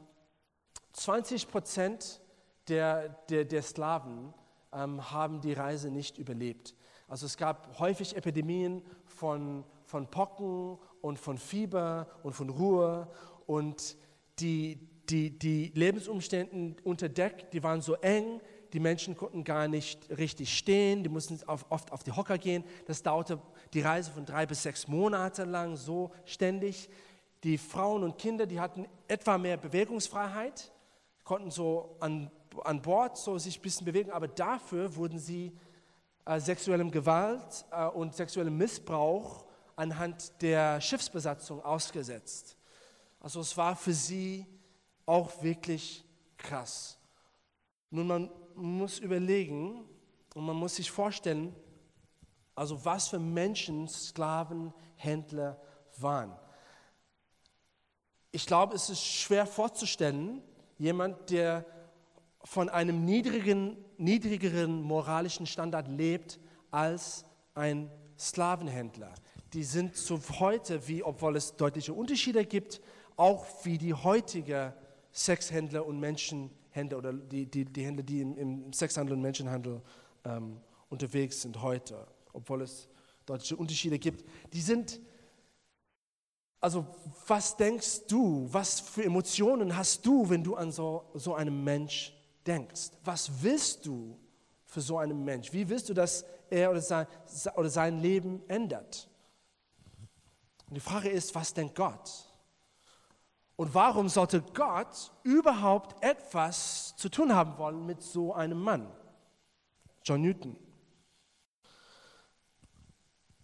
20 0.93 1.47
Prozent 1.47 2.21
der, 2.67 3.09
der, 3.29 3.45
der 3.45 3.63
Sklaven 3.63 4.31
ähm, 4.71 5.11
haben 5.11 5.41
die 5.41 5.53
Reise 5.53 5.89
nicht 5.89 6.19
überlebt. 6.19 6.75
Also 7.07 7.25
es 7.25 7.37
gab 7.37 7.79
häufig 7.79 8.15
Epidemien 8.15 8.81
von, 9.05 9.63
von 9.83 10.09
Pocken 10.09 10.77
und 11.01 11.19
von 11.19 11.37
Fieber 11.37 12.07
und 12.23 12.33
von 12.33 12.49
Ruhe 12.49 13.07
und 13.45 13.95
die, 14.39 14.79
die, 15.09 15.37
die 15.37 15.71
Lebensumstände 15.75 16.81
unter 16.83 17.09
Deck, 17.09 17.51
die 17.51 17.63
waren 17.63 17.81
so 17.81 17.93
eng, 17.95 18.41
die 18.73 18.79
Menschen 18.79 19.15
konnten 19.15 19.43
gar 19.43 19.67
nicht 19.67 20.09
richtig 20.17 20.57
stehen, 20.57 21.03
die 21.03 21.09
mussten 21.09 21.39
auf, 21.47 21.65
oft 21.69 21.91
auf 21.91 22.03
die 22.03 22.11
Hocker 22.11 22.37
gehen. 22.37 22.63
Das 22.87 23.03
dauerte 23.03 23.39
die 23.73 23.81
Reise 23.81 24.11
von 24.11 24.25
drei 24.25 24.45
bis 24.45 24.63
sechs 24.63 24.87
Monate 24.87 25.45
lang 25.45 25.77
so 25.77 26.11
ständig. 26.25 26.89
Die 27.43 27.57
Frauen 27.57 28.03
und 28.03 28.17
Kinder, 28.17 28.45
die 28.47 28.59
hatten 28.59 28.87
etwa 29.07 29.37
mehr 29.37 29.57
Bewegungsfreiheit, 29.57 30.73
konnten 31.23 31.51
so 31.51 31.95
an, 31.99 32.31
an 32.63 32.81
Bord 32.81 33.17
so 33.17 33.37
sich 33.37 33.59
ein 33.59 33.61
bisschen 33.61 33.85
bewegen, 33.85 34.11
aber 34.11 34.27
dafür 34.27 34.95
wurden 34.95 35.19
sie 35.19 35.53
äh, 36.25 36.39
sexuellem 36.39 36.91
Gewalt 36.91 37.65
äh, 37.71 37.85
und 37.85 38.15
sexuellem 38.15 38.57
Missbrauch 38.57 39.45
anhand 39.75 40.41
der 40.41 40.81
Schiffsbesatzung 40.81 41.63
ausgesetzt. 41.63 42.57
Also 43.19 43.41
es 43.41 43.55
war 43.57 43.75
für 43.75 43.93
sie 43.93 44.45
auch 45.05 45.41
wirklich 45.43 46.03
krass. 46.37 46.97
Nun, 47.89 48.07
man 48.07 48.29
muss 48.55 48.99
überlegen 48.99 49.87
und 50.33 50.45
man 50.45 50.55
muss 50.55 50.75
sich 50.75 50.89
vorstellen, 50.89 51.55
also 52.55 52.83
was 52.83 53.09
für 53.09 53.19
Menschen 53.19 53.87
Sklaven, 53.87 54.73
Händler 54.95 55.59
waren. 55.97 56.35
Ich 58.31 58.45
glaube, 58.45 58.75
es 58.75 58.89
ist 58.89 59.03
schwer 59.03 59.45
vorzustellen, 59.45 60.41
jemand, 60.77 61.29
der 61.29 61.65
von 62.45 62.69
einem 62.69 63.03
niedrigen, 63.03 63.75
niedrigeren 63.97 64.81
moralischen 64.81 65.45
Standard 65.47 65.87
lebt 65.87 66.39
als 66.71 67.25
ein 67.55 67.89
Sklavenhändler. 68.17 69.13
Die 69.53 69.63
sind 69.63 69.95
so 69.95 70.19
heute, 70.39 70.87
wie 70.87 71.03
obwohl 71.03 71.35
es 71.35 71.55
deutliche 71.55 71.93
Unterschiede 71.93 72.45
gibt, 72.45 72.81
auch 73.17 73.45
wie 73.63 73.77
die 73.77 73.93
heutige 73.93 74.73
Sexhändler 75.11 75.85
und 75.85 75.99
Menschenhändler 75.99 76.97
oder 76.97 77.13
die, 77.13 77.45
die, 77.45 77.65
die 77.65 77.85
Händler, 77.85 78.03
die 78.03 78.21
im, 78.21 78.37
im 78.37 78.73
Sexhandel 78.73 79.15
und 79.15 79.21
Menschenhandel 79.21 79.81
ähm, 80.25 80.57
unterwegs 80.89 81.41
sind 81.41 81.61
heute, 81.61 82.05
obwohl 82.33 82.61
es 82.61 82.87
deutliche 83.25 83.55
Unterschiede 83.55 83.97
gibt. 83.97 84.23
Die 84.53 84.61
sind, 84.61 85.01
also 86.59 86.85
was 87.27 87.57
denkst 87.57 88.05
du, 88.07 88.47
was 88.51 88.81
für 88.81 89.03
Emotionen 89.03 89.75
hast 89.75 90.05
du, 90.05 90.29
wenn 90.29 90.43
du 90.43 90.55
an 90.55 90.71
so, 90.71 91.05
so 91.15 91.33
einen 91.33 91.63
Mensch 91.63 92.14
denkst? 92.45 92.91
Was 93.03 93.41
willst 93.41 93.85
du 93.85 94.17
für 94.65 94.81
so 94.81 94.97
einen 94.97 95.23
Mensch? 95.23 95.51
Wie 95.53 95.67
willst 95.67 95.89
du, 95.89 95.93
dass 95.93 96.25
er 96.49 96.71
oder 96.71 96.81
sein, 96.81 97.07
oder 97.55 97.69
sein 97.69 97.99
Leben 97.99 98.41
ändert? 98.47 99.09
Und 100.67 100.75
die 100.75 100.81
Frage 100.81 101.09
ist, 101.09 101.33
was 101.35 101.53
denkt 101.53 101.75
Gott? 101.75 102.25
Und 103.55 103.73
warum 103.73 104.09
sollte 104.09 104.41
Gott 104.41 105.11
überhaupt 105.23 106.03
etwas 106.03 106.95
zu 106.97 107.09
tun 107.09 107.33
haben 107.33 107.57
wollen 107.57 107.85
mit 107.85 108.01
so 108.01 108.33
einem 108.33 108.59
Mann? 108.59 108.91
John 110.03 110.21
Newton. 110.21 110.57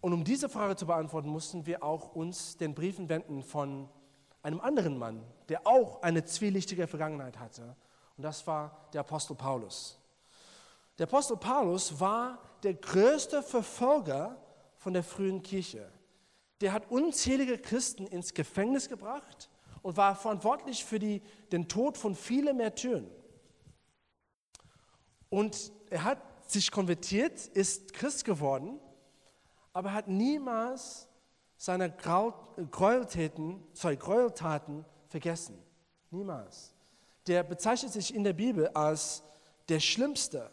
Und 0.00 0.12
um 0.12 0.24
diese 0.24 0.48
Frage 0.48 0.76
zu 0.76 0.86
beantworten, 0.86 1.28
mussten 1.28 1.64
wir 1.64 1.82
auch 1.82 2.14
uns 2.14 2.56
den 2.56 2.74
Briefen 2.74 3.08
wenden 3.08 3.42
von 3.42 3.88
einem 4.42 4.60
anderen 4.60 4.98
Mann, 4.98 5.24
der 5.48 5.66
auch 5.66 6.02
eine 6.02 6.24
zwielichtige 6.24 6.86
Vergangenheit 6.88 7.38
hatte. 7.38 7.76
Und 8.16 8.24
das 8.24 8.46
war 8.46 8.88
der 8.92 9.00
Apostel 9.00 9.34
Paulus. 9.34 9.98
Der 10.98 11.06
Apostel 11.06 11.36
Paulus 11.36 11.98
war 11.98 12.38
der 12.62 12.74
größte 12.74 13.42
Verfolger 13.42 14.36
von 14.76 14.92
der 14.92 15.02
frühen 15.02 15.42
Kirche. 15.42 15.90
Der 16.60 16.72
hat 16.72 16.90
unzählige 16.90 17.58
Christen 17.58 18.06
ins 18.06 18.34
Gefängnis 18.34 18.88
gebracht 18.88 19.48
und 19.82 19.96
war 19.96 20.14
verantwortlich 20.14 20.84
für 20.84 20.98
die, 20.98 21.22
den 21.50 21.68
Tod 21.68 21.98
von 21.98 22.14
vielen 22.14 22.56
Märtyren. 22.56 23.10
Und 25.28 25.72
er 25.90 26.04
hat 26.04 26.18
sich 26.50 26.70
konvertiert, 26.70 27.46
ist 27.48 27.94
Christ 27.94 28.24
geworden, 28.24 28.78
aber 29.72 29.92
hat 29.92 30.06
niemals 30.06 31.08
seine 31.56 31.90
Gräueltaten, 31.90 33.62
sorry, 33.72 33.96
Gräueltaten 33.96 34.84
vergessen. 35.08 35.58
Niemals. 36.10 36.74
Der 37.26 37.42
bezeichnet 37.42 37.92
sich 37.92 38.14
in 38.14 38.24
der 38.24 38.32
Bibel 38.32 38.68
als 38.68 39.22
der 39.68 39.80
schlimmste 39.80 40.50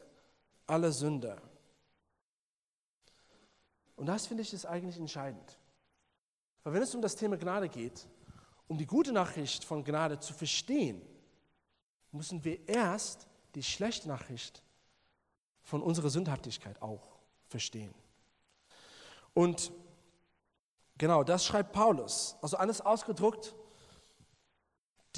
aller 0.68 0.92
Sünder. 0.92 1.42
Und 3.96 4.06
das 4.06 4.28
finde 4.28 4.44
ich 4.44 4.54
ist 4.54 4.66
eigentlich 4.66 4.98
entscheidend. 4.98 5.58
Weil 6.64 6.74
wenn 6.74 6.84
es 6.84 6.96
um 6.96 7.02
das 7.02 7.16
Thema 7.16 7.38
Gnade 7.38 7.70
geht, 7.70 8.08
um 8.68 8.78
die 8.78 8.86
gute 8.86 9.12
Nachricht 9.12 9.64
von 9.64 9.84
Gnade 9.84 10.20
zu 10.20 10.34
verstehen, 10.34 11.02
müssen 12.12 12.44
wir 12.44 12.68
erst 12.68 13.28
die 13.56 13.64
schlechte 13.64 14.08
Nachricht 14.08 14.64
von 15.62 15.82
unserer 15.82 16.10
Sündhaftigkeit 16.10 16.82
auch 16.82 17.20
verstehen. 17.48 17.94
Und 19.34 19.72
genau 20.98 21.24
das 21.24 21.46
schreibt 21.46 21.74
Paulus. 21.74 22.36
Also 22.42 22.58
alles 22.58 22.82
ausgedruckt, 22.82 23.56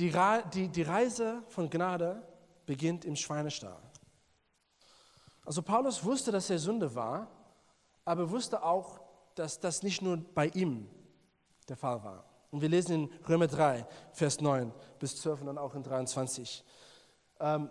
die, 0.02 0.12
die, 0.54 0.68
die 0.68 0.82
Reise 0.82 1.44
von 1.50 1.70
Gnade 1.70 2.24
beginnt 2.66 3.06
im 3.06 3.16
Schweinestall. 3.16 3.78
Also 5.46 5.62
Paulus 5.62 6.04
wusste, 6.04 6.32
dass 6.32 6.50
er 6.50 6.58
Sünde 6.58 6.96
war, 6.96 7.28
aber 8.04 8.32
wusste 8.32 8.64
auch, 8.64 9.00
dass 9.36 9.60
das 9.60 9.84
nicht 9.84 10.02
nur 10.02 10.18
bei 10.18 10.48
ihm 10.48 10.90
der 11.70 11.78
Fall 11.78 12.04
war. 12.04 12.26
Und 12.50 12.62
wir 12.62 12.70
lesen 12.70 13.04
in 13.04 13.10
Römer 13.30 13.48
3, 13.48 13.86
Vers 14.12 14.42
9 14.42 14.74
bis 15.00 15.18
12 15.18 15.42
und 15.42 15.48
dann 15.48 15.58
auch 15.60 15.76
in 15.76 15.84
23. 15.84 16.64
Ähm, 17.40 17.70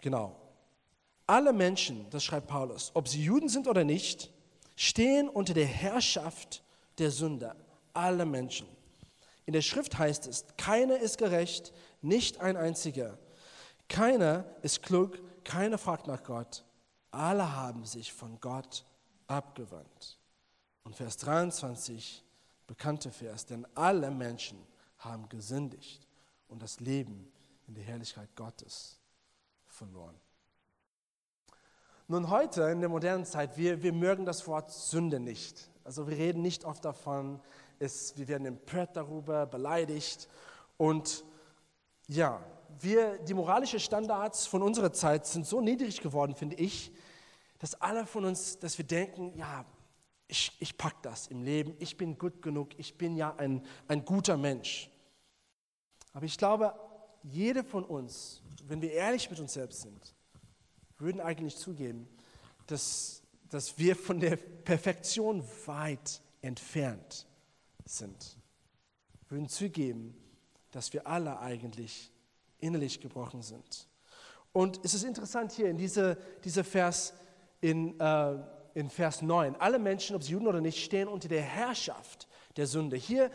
genau. 0.00 0.36
Alle 1.26 1.52
Menschen, 1.52 2.08
das 2.10 2.22
schreibt 2.22 2.46
Paulus, 2.46 2.92
ob 2.94 3.08
sie 3.08 3.22
Juden 3.22 3.48
sind 3.48 3.66
oder 3.66 3.82
nicht, 3.82 4.32
stehen 4.76 5.28
unter 5.28 5.52
der 5.52 5.66
Herrschaft 5.66 6.62
der 6.98 7.10
Sünder. 7.10 7.56
alle 7.92 8.24
Menschen. 8.24 8.68
In 9.50 9.54
der 9.54 9.62
Schrift 9.62 9.98
heißt 9.98 10.28
es, 10.28 10.44
keiner 10.56 11.00
ist 11.00 11.18
gerecht, 11.18 11.72
nicht 12.02 12.40
ein 12.40 12.56
einziger. 12.56 13.18
Keiner 13.88 14.44
ist 14.62 14.80
klug, 14.80 15.18
keiner 15.42 15.76
fragt 15.76 16.06
nach 16.06 16.22
Gott. 16.22 16.64
Alle 17.10 17.56
haben 17.56 17.84
sich 17.84 18.12
von 18.12 18.38
Gott 18.40 18.84
abgewandt. 19.26 20.20
Und 20.84 20.94
Vers 20.94 21.16
23, 21.16 22.24
bekannte 22.68 23.10
Vers, 23.10 23.44
denn 23.44 23.66
alle 23.74 24.12
Menschen 24.12 24.64
haben 24.98 25.28
gesündigt 25.28 26.06
und 26.46 26.62
das 26.62 26.78
Leben 26.78 27.32
in 27.66 27.74
der 27.74 27.82
Herrlichkeit 27.82 28.28
Gottes 28.36 29.00
verloren. 29.66 30.14
Nun 32.06 32.30
heute 32.30 32.62
in 32.70 32.78
der 32.78 32.88
modernen 32.88 33.24
Zeit, 33.24 33.56
wir, 33.56 33.82
wir 33.82 33.92
mögen 33.92 34.24
das 34.24 34.46
Wort 34.46 34.70
Sünde 34.70 35.18
nicht. 35.18 35.68
Also 35.82 36.06
wir 36.06 36.16
reden 36.16 36.40
nicht 36.40 36.64
oft 36.64 36.84
davon, 36.84 37.40
es, 37.80 38.16
wir 38.16 38.28
werden 38.28 38.46
empört 38.46 38.96
darüber, 38.96 39.46
beleidigt. 39.46 40.28
Und 40.76 41.24
ja, 42.06 42.44
wir, 42.78 43.18
die 43.18 43.34
moralischen 43.34 43.80
Standards 43.80 44.46
von 44.46 44.62
unserer 44.62 44.92
Zeit 44.92 45.26
sind 45.26 45.46
so 45.46 45.60
niedrig 45.60 46.00
geworden, 46.00 46.34
finde 46.34 46.56
ich, 46.56 46.92
dass 47.58 47.74
alle 47.80 48.06
von 48.06 48.24
uns, 48.24 48.58
dass 48.58 48.78
wir 48.78 48.86
denken, 48.86 49.36
ja, 49.36 49.64
ich, 50.28 50.52
ich 50.60 50.78
pack 50.78 51.02
das 51.02 51.26
im 51.26 51.42
Leben, 51.42 51.74
ich 51.78 51.96
bin 51.96 52.16
gut 52.16 52.40
genug, 52.40 52.78
ich 52.78 52.96
bin 52.96 53.16
ja 53.16 53.34
ein, 53.36 53.66
ein 53.88 54.04
guter 54.04 54.36
Mensch. 54.36 54.90
Aber 56.12 56.24
ich 56.24 56.38
glaube, 56.38 56.74
jede 57.22 57.64
von 57.64 57.84
uns, 57.84 58.42
wenn 58.64 58.80
wir 58.80 58.92
ehrlich 58.92 59.28
mit 59.28 59.40
uns 59.40 59.54
selbst 59.54 59.82
sind, 59.82 60.14
würden 60.98 61.20
eigentlich 61.20 61.56
zugeben, 61.56 62.08
dass, 62.66 63.22
dass 63.48 63.78
wir 63.78 63.96
von 63.96 64.20
der 64.20 64.36
Perfektion 64.36 65.42
weit 65.66 66.20
entfernt 66.42 67.26
sind. 67.90 68.36
Wir 69.28 69.36
würden 69.36 69.48
zugeben, 69.48 70.14
dass 70.70 70.92
wir 70.92 71.06
alle 71.06 71.40
eigentlich 71.40 72.12
innerlich 72.58 73.00
gebrochen 73.00 73.42
sind. 73.42 73.88
Und 74.52 74.80
es 74.84 74.94
ist 74.94 75.04
interessant 75.04 75.52
hier 75.52 75.70
in 75.70 75.78
dieser 75.78 76.16
diese 76.44 76.64
Vers, 76.64 77.14
in, 77.60 77.98
äh, 78.00 78.36
in 78.74 78.90
Vers 78.90 79.22
9, 79.22 79.56
alle 79.56 79.78
Menschen, 79.78 80.16
ob 80.16 80.22
sie 80.22 80.32
Juden 80.32 80.48
oder 80.48 80.60
nicht, 80.60 80.82
stehen 80.82 81.08
unter 81.08 81.28
der 81.28 81.42
Herrschaft 81.42 82.28
der 82.56 82.66
Sünde. 82.66 82.96
Hier 82.96 83.30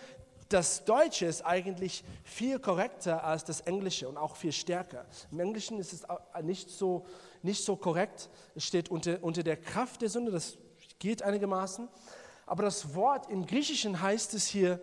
das 0.50 0.85
Deutsche 0.85 1.25
ist 1.25 1.41
eigentlich 1.41 2.03
viel 2.24 2.59
korrekter 2.59 3.24
als 3.24 3.43
das 3.43 3.62
Englische 3.62 4.07
und 4.07 4.17
auch 4.17 4.35
viel 4.35 4.51
stärker. 4.51 5.05
Im 5.31 5.39
Englischen 5.39 5.79
ist 5.79 5.91
es 5.91 6.05
nicht 6.43 6.69
so, 6.69 7.05
nicht 7.41 7.63
so 7.63 7.75
korrekt. 7.75 8.29
Es 8.53 8.63
steht 8.63 8.89
unter, 8.89 9.24
unter 9.24 9.41
der 9.41 9.57
Kraft 9.57 10.01
der 10.01 10.09
Sünde, 10.09 10.31
das 10.31 10.57
geht 11.00 11.24
einigermaßen. 11.24 11.89
Aber 12.46 12.64
das 12.64 12.94
Wort 12.96 13.30
im 13.30 13.46
Griechischen 13.46 14.02
heißt 14.02 14.34
es 14.34 14.48
hier, 14.48 14.80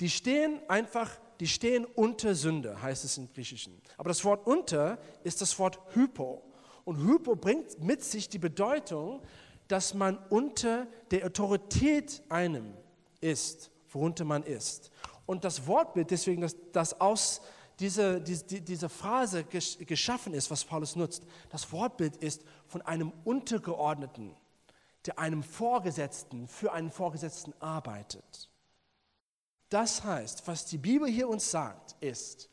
die 0.00 0.10
stehen 0.10 0.60
einfach, 0.68 1.10
die 1.40 1.48
stehen 1.48 1.84
unter 1.84 2.34
Sünde, 2.34 2.80
heißt 2.80 3.04
es 3.04 3.18
im 3.18 3.32
Griechischen. 3.32 3.80
Aber 3.96 4.08
das 4.08 4.24
Wort 4.24 4.46
unter 4.46 4.98
ist 5.24 5.40
das 5.40 5.58
Wort 5.58 5.78
hypo. 5.94 6.42
Und 6.84 6.98
hypo 6.98 7.36
bringt 7.36 7.82
mit 7.82 8.04
sich 8.04 8.28
die 8.28 8.38
Bedeutung, 8.38 9.22
dass 9.68 9.94
man 9.94 10.18
unter 10.30 10.86
der 11.10 11.26
Autorität 11.26 12.22
einem 12.28 12.74
ist 13.20 13.70
worunter 13.96 14.24
man 14.24 14.42
ist. 14.44 14.90
Und 15.24 15.44
das 15.44 15.66
Wortbild, 15.66 16.10
deswegen, 16.10 16.42
dass 16.42 16.56
das 16.72 17.00
aus 17.00 17.40
dieser 17.80 18.20
diese, 18.20 18.44
diese 18.44 18.88
Phrase 18.88 19.44
geschaffen 19.44 20.32
ist, 20.34 20.50
was 20.50 20.64
Paulus 20.64 20.96
nutzt, 20.96 21.24
das 21.50 21.70
Wortbild 21.72 22.16
ist 22.16 22.42
von 22.68 22.82
einem 22.82 23.12
Untergeordneten, 23.24 24.34
der 25.06 25.18
einem 25.18 25.42
Vorgesetzten, 25.42 26.48
für 26.48 26.72
einen 26.72 26.90
Vorgesetzten 26.90 27.52
arbeitet. 27.60 28.50
Das 29.68 30.04
heißt, 30.04 30.46
was 30.46 30.66
die 30.66 30.78
Bibel 30.78 31.08
hier 31.08 31.28
uns 31.28 31.50
sagt, 31.50 31.96
ist, 32.00 32.48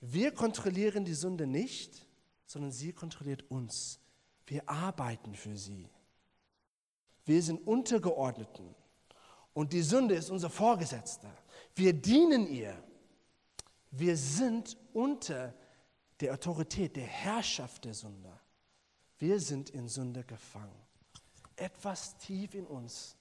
wir 0.00 0.32
kontrollieren 0.32 1.04
die 1.04 1.14
Sünde 1.14 1.46
nicht, 1.46 2.06
sondern 2.46 2.70
sie 2.70 2.92
kontrolliert 2.92 3.44
uns. 3.50 3.98
Wir 4.46 4.68
arbeiten 4.68 5.34
für 5.34 5.56
sie. 5.56 5.88
Wir 7.24 7.42
sind 7.42 7.66
Untergeordneten. 7.66 8.74
Und 9.52 9.72
die 9.72 9.82
Sünde 9.82 10.14
ist 10.14 10.30
unser 10.30 10.50
Vorgesetzter. 10.50 11.32
Wir 11.74 11.92
dienen 11.92 12.46
ihr. 12.46 12.76
Wir 13.90 14.16
sind 14.16 14.76
unter 14.92 15.54
der 16.20 16.34
Autorität, 16.34 16.96
der 16.96 17.06
Herrschaft 17.06 17.84
der 17.84 17.94
Sünde. 17.94 18.32
Wir 19.18 19.40
sind 19.40 19.70
in 19.70 19.88
Sünde 19.88 20.24
gefangen. 20.24 20.85
Etwas 21.56 22.16
tief 22.18 22.54
in 22.54 22.66
uns 22.66 23.16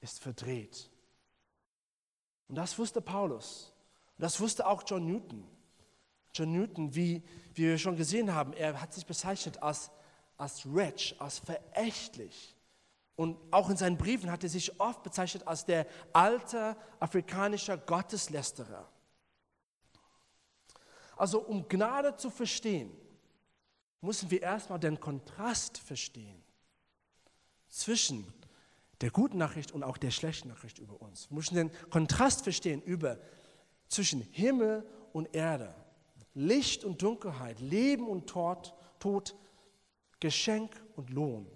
ist 0.00 0.20
verdreht. 0.20 0.90
Und 2.48 2.56
das 2.56 2.78
wusste 2.78 3.00
Paulus. 3.00 3.72
Und 4.16 4.22
das 4.22 4.40
wusste 4.40 4.66
auch 4.66 4.82
John 4.86 5.06
Newton. 5.06 5.46
John 6.34 6.52
Newton, 6.52 6.94
wie, 6.94 7.22
wie 7.54 7.68
wir 7.68 7.78
schon 7.78 7.96
gesehen 7.96 8.34
haben, 8.34 8.54
er 8.54 8.80
hat 8.80 8.94
sich 8.94 9.06
bezeichnet 9.06 9.62
als, 9.62 9.90
als 10.38 10.64
wretch, 10.72 11.14
als 11.18 11.38
verächtlich. 11.38 12.56
Und 13.16 13.38
auch 13.52 13.68
in 13.68 13.76
seinen 13.76 13.98
Briefen 13.98 14.30
hat 14.30 14.42
er 14.42 14.48
sich 14.48 14.80
oft 14.80 15.02
bezeichnet 15.02 15.46
als 15.46 15.66
der 15.66 15.86
alte 16.14 16.76
afrikanische 16.98 17.76
Gotteslästerer. 17.78 18.88
Also 21.16 21.40
um 21.40 21.68
Gnade 21.68 22.16
zu 22.16 22.30
verstehen, 22.30 22.90
müssen 24.00 24.30
wir 24.30 24.42
erstmal 24.42 24.80
den 24.80 24.98
Kontrast 24.98 25.76
verstehen 25.78 26.41
zwischen 27.72 28.32
der 29.00 29.10
guten 29.10 29.38
Nachricht 29.38 29.72
und 29.72 29.82
auch 29.82 29.96
der 29.96 30.10
schlechten 30.10 30.48
Nachricht 30.48 30.78
über 30.78 31.00
uns. 31.00 31.30
Wir 31.30 31.36
müssen 31.36 31.56
den 31.56 31.70
Kontrast 31.90 32.44
verstehen 32.44 32.82
über 32.82 33.18
zwischen 33.88 34.20
Himmel 34.20 34.86
und 35.12 35.34
Erde, 35.34 35.74
Licht 36.34 36.84
und 36.84 37.02
Dunkelheit, 37.02 37.58
Leben 37.60 38.06
und 38.06 38.28
Tod, 38.28 38.74
Tod 39.00 39.34
Geschenk 40.20 40.70
und 40.94 41.10
Lohn. 41.10 41.50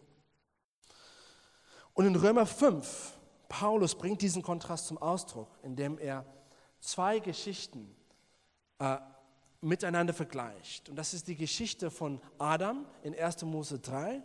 Und 1.95 2.07
in 2.07 2.17
Römer 2.17 2.47
5, 2.47 3.13
Paulus 3.49 3.95
bringt 3.95 4.23
diesen 4.23 4.43
Kontrast 4.43 4.89
zum 4.89 4.99
Ausdruck, 4.99 5.49
indem 5.63 5.99
er 5.99 6.27
zwei 6.81 7.21
Geschichten 7.21 7.95
äh, 8.79 8.99
miteinander 9.61 10.13
vergleicht. 10.13 10.89
Und 10.89 10.97
das 10.97 11.15
ist 11.15 11.29
die 11.29 11.37
Geschichte 11.37 11.91
von 11.91 12.21
Adam 12.39 12.87
in 13.03 13.15
1. 13.15 13.43
Mose 13.43 13.79
3 13.79 14.23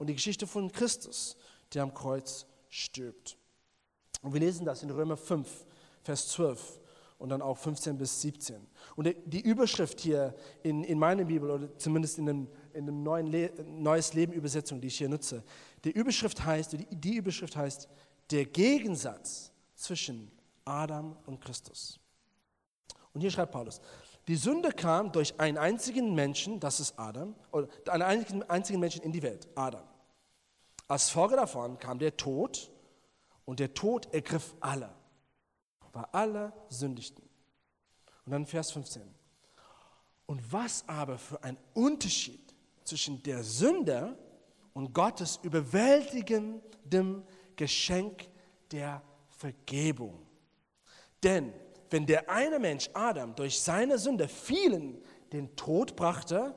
und 0.00 0.06
die 0.06 0.14
Geschichte 0.14 0.46
von 0.46 0.72
Christus, 0.72 1.36
der 1.74 1.82
am 1.82 1.92
Kreuz 1.92 2.46
stirbt. 2.70 3.36
Und 4.22 4.32
wir 4.32 4.40
lesen 4.40 4.64
das 4.64 4.82
in 4.82 4.90
Römer 4.90 5.18
5, 5.18 5.46
Vers 6.02 6.28
12 6.28 6.80
und 7.18 7.28
dann 7.28 7.42
auch 7.42 7.58
15 7.58 7.98
bis 7.98 8.22
17. 8.22 8.66
Und 8.96 9.14
die 9.26 9.42
Überschrift 9.42 10.00
hier 10.00 10.34
in, 10.62 10.84
in 10.84 10.98
meiner 10.98 11.24
Bibel 11.24 11.50
oder 11.50 11.76
zumindest 11.76 12.16
in 12.16 12.24
dem, 12.24 12.48
in 12.72 12.86
dem 12.86 13.02
neuen 13.02 13.26
Le 13.26 13.52
Neues 13.62 14.14
Leben 14.14 14.32
Übersetzung, 14.32 14.80
die 14.80 14.86
ich 14.88 14.96
hier 14.96 15.10
nutze, 15.10 15.44
die 15.84 15.90
Überschrift 15.90 16.42
heißt, 16.42 16.72
die, 16.72 16.86
die 16.90 17.16
Überschrift 17.16 17.54
heißt, 17.54 17.86
der 18.30 18.46
Gegensatz 18.46 19.52
zwischen 19.74 20.32
Adam 20.64 21.14
und 21.26 21.42
Christus. 21.42 22.00
Und 23.12 23.20
hier 23.20 23.30
schreibt 23.30 23.52
Paulus, 23.52 23.82
die 24.28 24.36
Sünde 24.36 24.72
kam 24.72 25.12
durch 25.12 25.38
einen 25.38 25.58
einzigen 25.58 26.14
Menschen, 26.14 26.58
das 26.58 26.80
ist 26.80 26.98
Adam, 26.98 27.34
oder 27.52 27.68
einen 27.88 28.02
einzigen, 28.02 28.42
einzigen 28.44 28.80
Menschen 28.80 29.02
in 29.02 29.12
die 29.12 29.22
Welt, 29.22 29.46
Adam. 29.54 29.89
Als 30.90 31.08
Folge 31.08 31.36
davon 31.36 31.78
kam 31.78 31.98
der 31.98 32.16
Tod 32.16 32.70
und 33.44 33.60
der 33.60 33.72
Tod 33.74 34.12
ergriff 34.12 34.54
alle 34.60 34.94
weil 35.92 36.06
alle 36.12 36.52
sündigten. 36.68 37.28
Und 38.24 38.32
dann 38.32 38.46
Vers 38.46 38.72
15. 38.72 39.02
Und 40.26 40.52
was 40.52 40.84
aber 40.88 41.18
für 41.18 41.42
ein 41.42 41.56
Unterschied 41.74 42.54
zwischen 42.84 43.22
der 43.22 43.42
Sünde 43.42 44.16
und 44.72 44.92
Gottes 44.92 45.40
überwältigendem 45.42 47.24
Geschenk 47.56 48.28
der 48.70 49.02
Vergebung. 49.28 50.26
Denn 51.22 51.52
wenn 51.90 52.06
der 52.06 52.30
eine 52.30 52.58
Mensch 52.58 52.88
Adam 52.94 53.34
durch 53.34 53.60
seine 53.60 53.98
Sünde 53.98 54.28
vielen 54.28 55.02
den 55.32 55.56
Tod 55.56 55.96
brachte, 55.96 56.54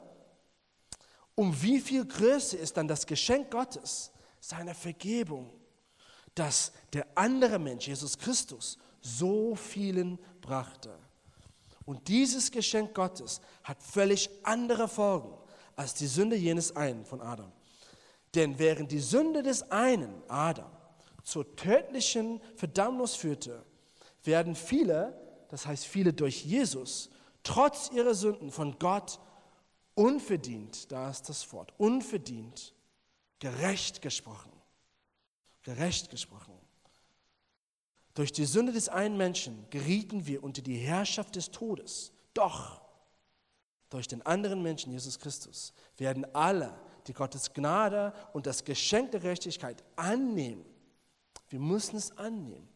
um 1.36 1.60
wie 1.64 1.80
viel 1.80 2.06
größer 2.06 2.60
ist 2.60 2.78
dann 2.78 2.88
das 2.88 3.08
Geschenk 3.08 3.50
Gottes, 3.50 4.13
seine 4.44 4.76
Vergebung, 4.76 5.50
dass 6.36 6.74
der 6.92 7.08
andere 7.16 7.60
Mensch, 7.60 7.88
Jesus 7.88 8.18
Christus, 8.18 8.78
so 9.02 9.56
vielen 9.56 10.20
brachte. 10.42 10.94
Und 11.86 12.10
dieses 12.10 12.52
Geschenk 12.52 12.94
Gottes 12.94 13.40
hat 13.64 13.82
völlig 13.82 14.30
andere 14.44 14.90
Folgen 14.90 15.34
als 15.78 15.94
die 15.94 16.08
Sünde 16.08 16.36
jenes 16.36 16.76
einen 16.76 17.06
von 17.06 17.22
Adam. 17.22 17.54
Denn 18.36 18.60
während 18.60 18.92
die 18.92 19.00
Sünde 19.00 19.44
des 19.44 19.72
einen, 19.72 20.22
Adam, 20.28 20.72
zur 21.24 21.56
tödlichen 21.56 22.42
Verdammnis 22.58 23.16
führte, 23.16 23.64
werden 24.26 24.56
viele, 24.56 25.18
das 25.50 25.68
heißt 25.68 25.86
viele 25.86 26.12
durch 26.12 26.44
Jesus, 26.44 27.10
trotz 27.44 27.92
ihrer 27.92 28.14
Sünden 28.14 28.52
von 28.52 28.78
Gott 28.78 29.22
unverdient, 29.96 30.92
da 30.92 31.10
ist 31.10 31.30
das 31.30 31.54
Wort, 31.54 31.74
unverdient, 31.78 32.73
gerecht 33.44 34.02
gesprochen. 34.02 34.54
Gerecht 35.64 36.10
gesprochen. 36.10 36.54
Durch 38.14 38.32
die 38.32 38.46
Sünde 38.46 38.72
des 38.72 38.88
einen 38.88 39.18
Menschen 39.18 39.66
gerieten 39.70 40.26
wir 40.26 40.42
unter 40.46 40.62
die 40.62 40.78
Herrschaft 40.78 41.36
des 41.36 41.52
Todes. 41.52 42.14
Doch 42.34 42.82
durch 43.90 44.08
den 44.08 44.22
anderen 44.22 44.62
Menschen, 44.62 44.94
Jesus 44.94 45.20
Christus, 45.20 45.74
werden 45.98 46.24
alle, 46.34 46.74
die 47.08 47.12
Gottes 47.12 47.52
Gnade 47.54 48.14
und 48.32 48.46
das 48.46 48.64
Geschenk 48.64 49.12
der 49.12 49.20
Gerechtigkeit 49.20 49.84
annehmen. 49.98 50.64
Wir 51.50 51.60
müssen 51.60 51.98
es 51.98 52.18
annehmen. 52.18 52.70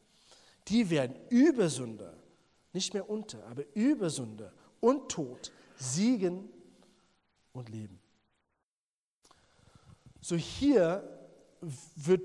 Die 0.67 0.89
werden 0.89 1.15
über 1.29 1.69
Sünde, 1.69 2.13
nicht 2.73 2.93
mehr 2.93 3.09
unter, 3.09 3.41
aber 3.47 3.63
über 3.73 4.09
Sünde 4.09 4.51
und 4.81 5.09
Tod 5.09 5.49
siegen 5.77 6.49
und 7.53 7.69
leben. 7.69 7.96
So 10.27 10.35
hier 10.35 11.07
wird, 11.61 12.21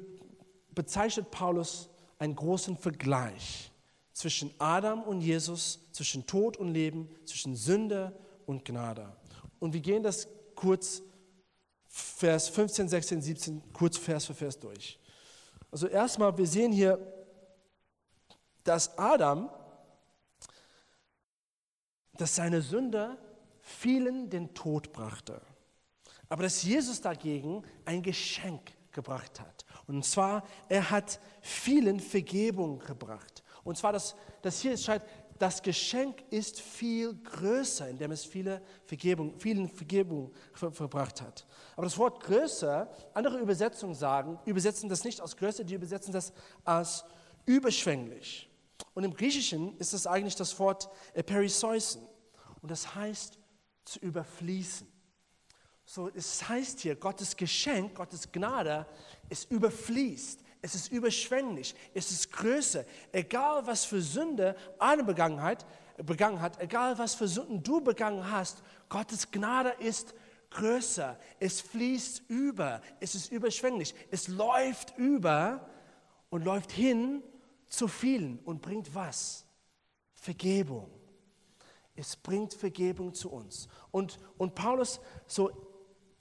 bezeichnet 0.74 1.30
Paulus 1.30 1.88
einen 2.18 2.34
großen 2.34 2.76
Vergleich 2.76 3.70
zwischen 4.12 4.52
Adam 4.58 5.04
und 5.04 5.20
Jesus, 5.20 5.78
zwischen 5.92 6.26
Tod 6.26 6.56
und 6.56 6.72
Leben, 6.72 7.08
zwischen 7.26 7.54
Sünde 7.54 8.12
und 8.44 8.64
Gnade. 8.64 9.16
Und 9.60 9.72
wir 9.72 9.80
gehen 9.80 10.02
das 10.02 10.26
kurz, 10.56 11.00
Vers 11.86 12.48
15, 12.48 12.88
16, 12.88 13.22
17, 13.22 13.72
kurz 13.72 13.98
Vers 13.98 14.24
für 14.24 14.34
Vers 14.34 14.58
durch. 14.58 14.98
Also 15.70 15.86
erstmal, 15.86 16.36
wir 16.36 16.48
sehen 16.48 16.72
hier, 16.72 16.98
dass 18.64 18.98
Adam, 18.98 19.48
dass 22.14 22.34
seine 22.34 22.62
Sünde 22.62 23.16
vielen 23.60 24.28
den 24.28 24.52
Tod 24.54 24.92
brachte. 24.92 25.40
Aber 26.32 26.44
dass 26.44 26.62
Jesus 26.62 26.98
dagegen 26.98 27.62
ein 27.84 28.00
Geschenk 28.02 28.72
gebracht 28.90 29.38
hat. 29.38 29.66
Und 29.86 30.02
zwar, 30.02 30.42
er 30.66 30.88
hat 30.88 31.20
vielen 31.42 32.00
Vergebung 32.00 32.78
gebracht. 32.78 33.44
Und 33.64 33.76
zwar, 33.76 33.92
das, 33.92 34.16
das 34.40 34.58
hier 34.62 34.78
scheint, 34.78 35.02
das 35.38 35.60
Geschenk 35.60 36.24
ist 36.30 36.58
viel 36.58 37.12
größer, 37.16 37.86
indem 37.86 38.12
es 38.12 38.24
viele 38.24 38.62
Vergebung, 38.86 39.38
vielen 39.38 39.68
Vergebung 39.68 40.32
ver 40.54 40.72
verbracht 40.72 41.20
hat. 41.20 41.46
Aber 41.76 41.84
das 41.84 41.98
Wort 41.98 42.22
größer, 42.22 42.90
andere 43.12 43.38
Übersetzungen 43.38 43.94
sagen, 43.94 44.38
übersetzen 44.46 44.88
das 44.88 45.04
nicht 45.04 45.20
als 45.20 45.36
größer, 45.36 45.64
die 45.64 45.74
übersetzen 45.74 46.14
das 46.14 46.32
als 46.64 47.04
überschwänglich. 47.44 48.48
Und 48.94 49.04
im 49.04 49.12
Griechischen 49.12 49.76
ist 49.76 49.92
das 49.92 50.06
eigentlich 50.06 50.36
das 50.36 50.58
Wort 50.58 50.88
perisoisen. 51.26 52.00
Und 52.62 52.70
das 52.70 52.94
heißt 52.94 53.38
zu 53.84 53.98
überfließen. 53.98 54.91
So, 55.94 56.08
es 56.14 56.48
heißt 56.48 56.80
hier, 56.80 56.96
Gottes 56.96 57.36
Geschenk, 57.36 57.94
Gottes 57.94 58.32
Gnade, 58.32 58.86
es 59.28 59.44
überfließt, 59.44 60.40
es 60.62 60.74
ist 60.74 60.90
überschwänglich, 60.90 61.74
es 61.92 62.10
ist 62.10 62.32
größer. 62.32 62.86
Egal 63.12 63.66
was 63.66 63.84
für 63.84 64.00
Sünde 64.00 64.56
eine 64.78 65.04
Begangenheit, 65.04 65.66
begangen 65.98 66.40
hat, 66.40 66.58
egal 66.62 66.98
was 66.98 67.14
für 67.14 67.28
Sünden 67.28 67.62
du 67.62 67.82
begangen 67.82 68.30
hast, 68.30 68.62
Gottes 68.88 69.30
Gnade 69.30 69.68
ist 69.80 70.14
größer. 70.48 71.18
Es 71.38 71.60
fließt 71.60 72.22
über, 72.26 72.80
es 72.98 73.14
ist 73.14 73.30
überschwänglich, 73.30 73.94
es 74.10 74.28
läuft 74.28 74.96
über 74.96 75.68
und 76.30 76.42
läuft 76.42 76.72
hin 76.72 77.22
zu 77.68 77.86
vielen 77.86 78.38
und 78.46 78.62
bringt 78.62 78.94
was? 78.94 79.44
Vergebung. 80.14 80.90
Es 81.94 82.16
bringt 82.16 82.54
Vergebung 82.54 83.12
zu 83.12 83.30
uns. 83.30 83.68
Und, 83.90 84.18
und 84.38 84.54
Paulus 84.54 84.98
so 85.26 85.71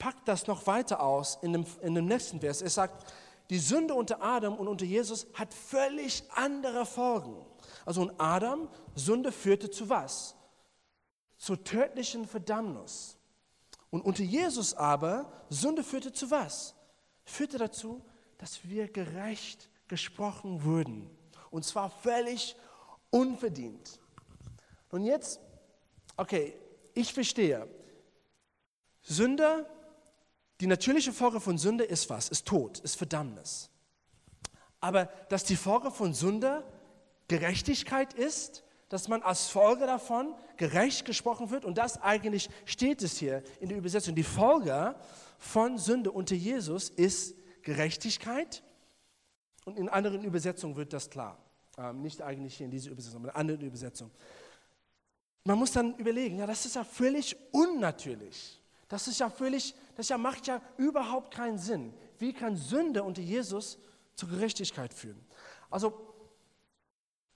packt 0.02 0.28
das 0.28 0.48
noch 0.48 0.66
weiter 0.66 1.00
aus 1.00 1.38
in 1.44 1.54
dem, 1.54 1.64
in 1.84 1.94
dem 1.94 2.08
nächsten 2.08 2.40
Vers. 2.40 2.64
Er 2.64 2.72
sagt, 2.72 3.14
die 3.52 3.60
Sünde 3.60 3.94
unter 3.94 4.20
Adam 4.20 4.56
und 4.56 4.68
unter 4.68 4.84
Jesus 4.84 5.28
hat 5.36 5.54
völlig 5.54 6.24
andere 6.32 6.88
Folgen. 6.88 7.46
Also 7.86 8.02
und 8.02 8.20
Adam, 8.20 8.68
Sünde 8.96 9.32
führte 9.32 9.70
zu 9.70 9.90
was? 9.90 10.36
Zur 11.38 11.64
tödlichen 11.64 12.26
Verdammnis. 12.26 13.16
Und 13.92 14.02
unter 14.02 14.24
Jesus 14.24 14.74
aber, 14.74 15.32
Sünde 15.52 15.84
führte 15.84 16.12
zu 16.12 16.32
was? 16.32 16.74
Führte 17.24 17.60
dazu, 17.60 18.02
dass 18.40 18.68
wir 18.68 18.88
gerecht 18.88 19.70
gesprochen 19.88 20.64
wurden. 20.64 21.16
Und 21.52 21.64
zwar 21.64 21.92
völlig 21.92 22.56
unverdient. 23.12 24.00
Und 24.90 25.04
jetzt, 25.04 25.40
okay, 26.18 26.56
ich 26.96 27.14
verstehe. 27.14 27.68
Sünde 29.04 29.68
die 30.62 30.68
natürliche 30.68 31.12
Folge 31.12 31.40
von 31.40 31.58
Sünde 31.58 31.84
ist 31.84 32.10
was? 32.12 32.30
Ist 32.30 32.46
Tod, 32.46 32.80
ist 32.80 32.96
Verdammnis. 32.96 33.70
Aber 34.80 35.06
dass 35.30 35.44
die 35.44 35.56
Folge 35.56 35.90
von 35.90 36.14
Sünde 36.14 36.64
Gerechtigkeit 37.28 38.14
ist, 38.14 38.64
dass 38.88 39.08
man 39.08 39.24
als 39.24 39.48
Folge 39.48 39.88
davon 39.88 40.36
gerecht 40.58 41.06
gesprochen 41.06 41.50
wird 41.50 41.66
und 41.66 41.78
das 41.78 42.00
eigentlich 42.02 42.50
steht 42.66 43.02
es 43.02 43.18
hier 43.18 43.42
in 43.60 43.70
der 43.70 43.78
Übersetzung. 43.78 44.14
Die 44.14 44.24
Folge 44.24 44.96
von 45.40 45.80
Sünde 45.80 46.12
unter 46.12 46.36
Jesus 46.36 46.90
ist 46.90 47.36
Gerechtigkeit 47.64 48.62
und 49.66 49.80
in 49.80 49.90
anderen 49.90 50.24
Übersetzungen 50.24 50.76
wird 50.76 50.94
das 50.94 51.10
klar. 51.10 51.38
Ähm, 51.78 52.02
nicht 52.02 52.22
eigentlich 52.22 52.58
hier 52.58 52.66
in 52.66 52.72
dieser 52.72 52.92
Übersetzung, 52.92 53.22
aber 53.22 53.30
in 53.30 53.36
anderen 53.36 53.62
Übersetzungen. 53.62 54.12
Man 55.44 55.58
muss 55.58 55.72
dann 55.72 55.96
überlegen, 55.96 56.38
ja, 56.38 56.46
das 56.46 56.66
ist 56.66 56.76
ja 56.76 56.84
völlig 56.84 57.36
unnatürlich. 57.52 58.62
Das 58.90 59.08
ist 59.08 59.20
ja 59.20 59.30
völlig, 59.30 59.74
das 60.02 60.10
ja, 60.10 60.18
macht 60.18 60.48
ja 60.48 60.62
überhaupt 60.78 61.32
keinen 61.32 61.60
Sinn. 61.60 61.94
Wie 62.18 62.34
kann 62.34 62.56
Sünde 62.56 63.04
unter 63.04 63.22
Jesus 63.22 63.78
zur 64.16 64.30
Gerechtigkeit 64.30 64.94
führen? 64.96 65.24
Also, 65.70 65.94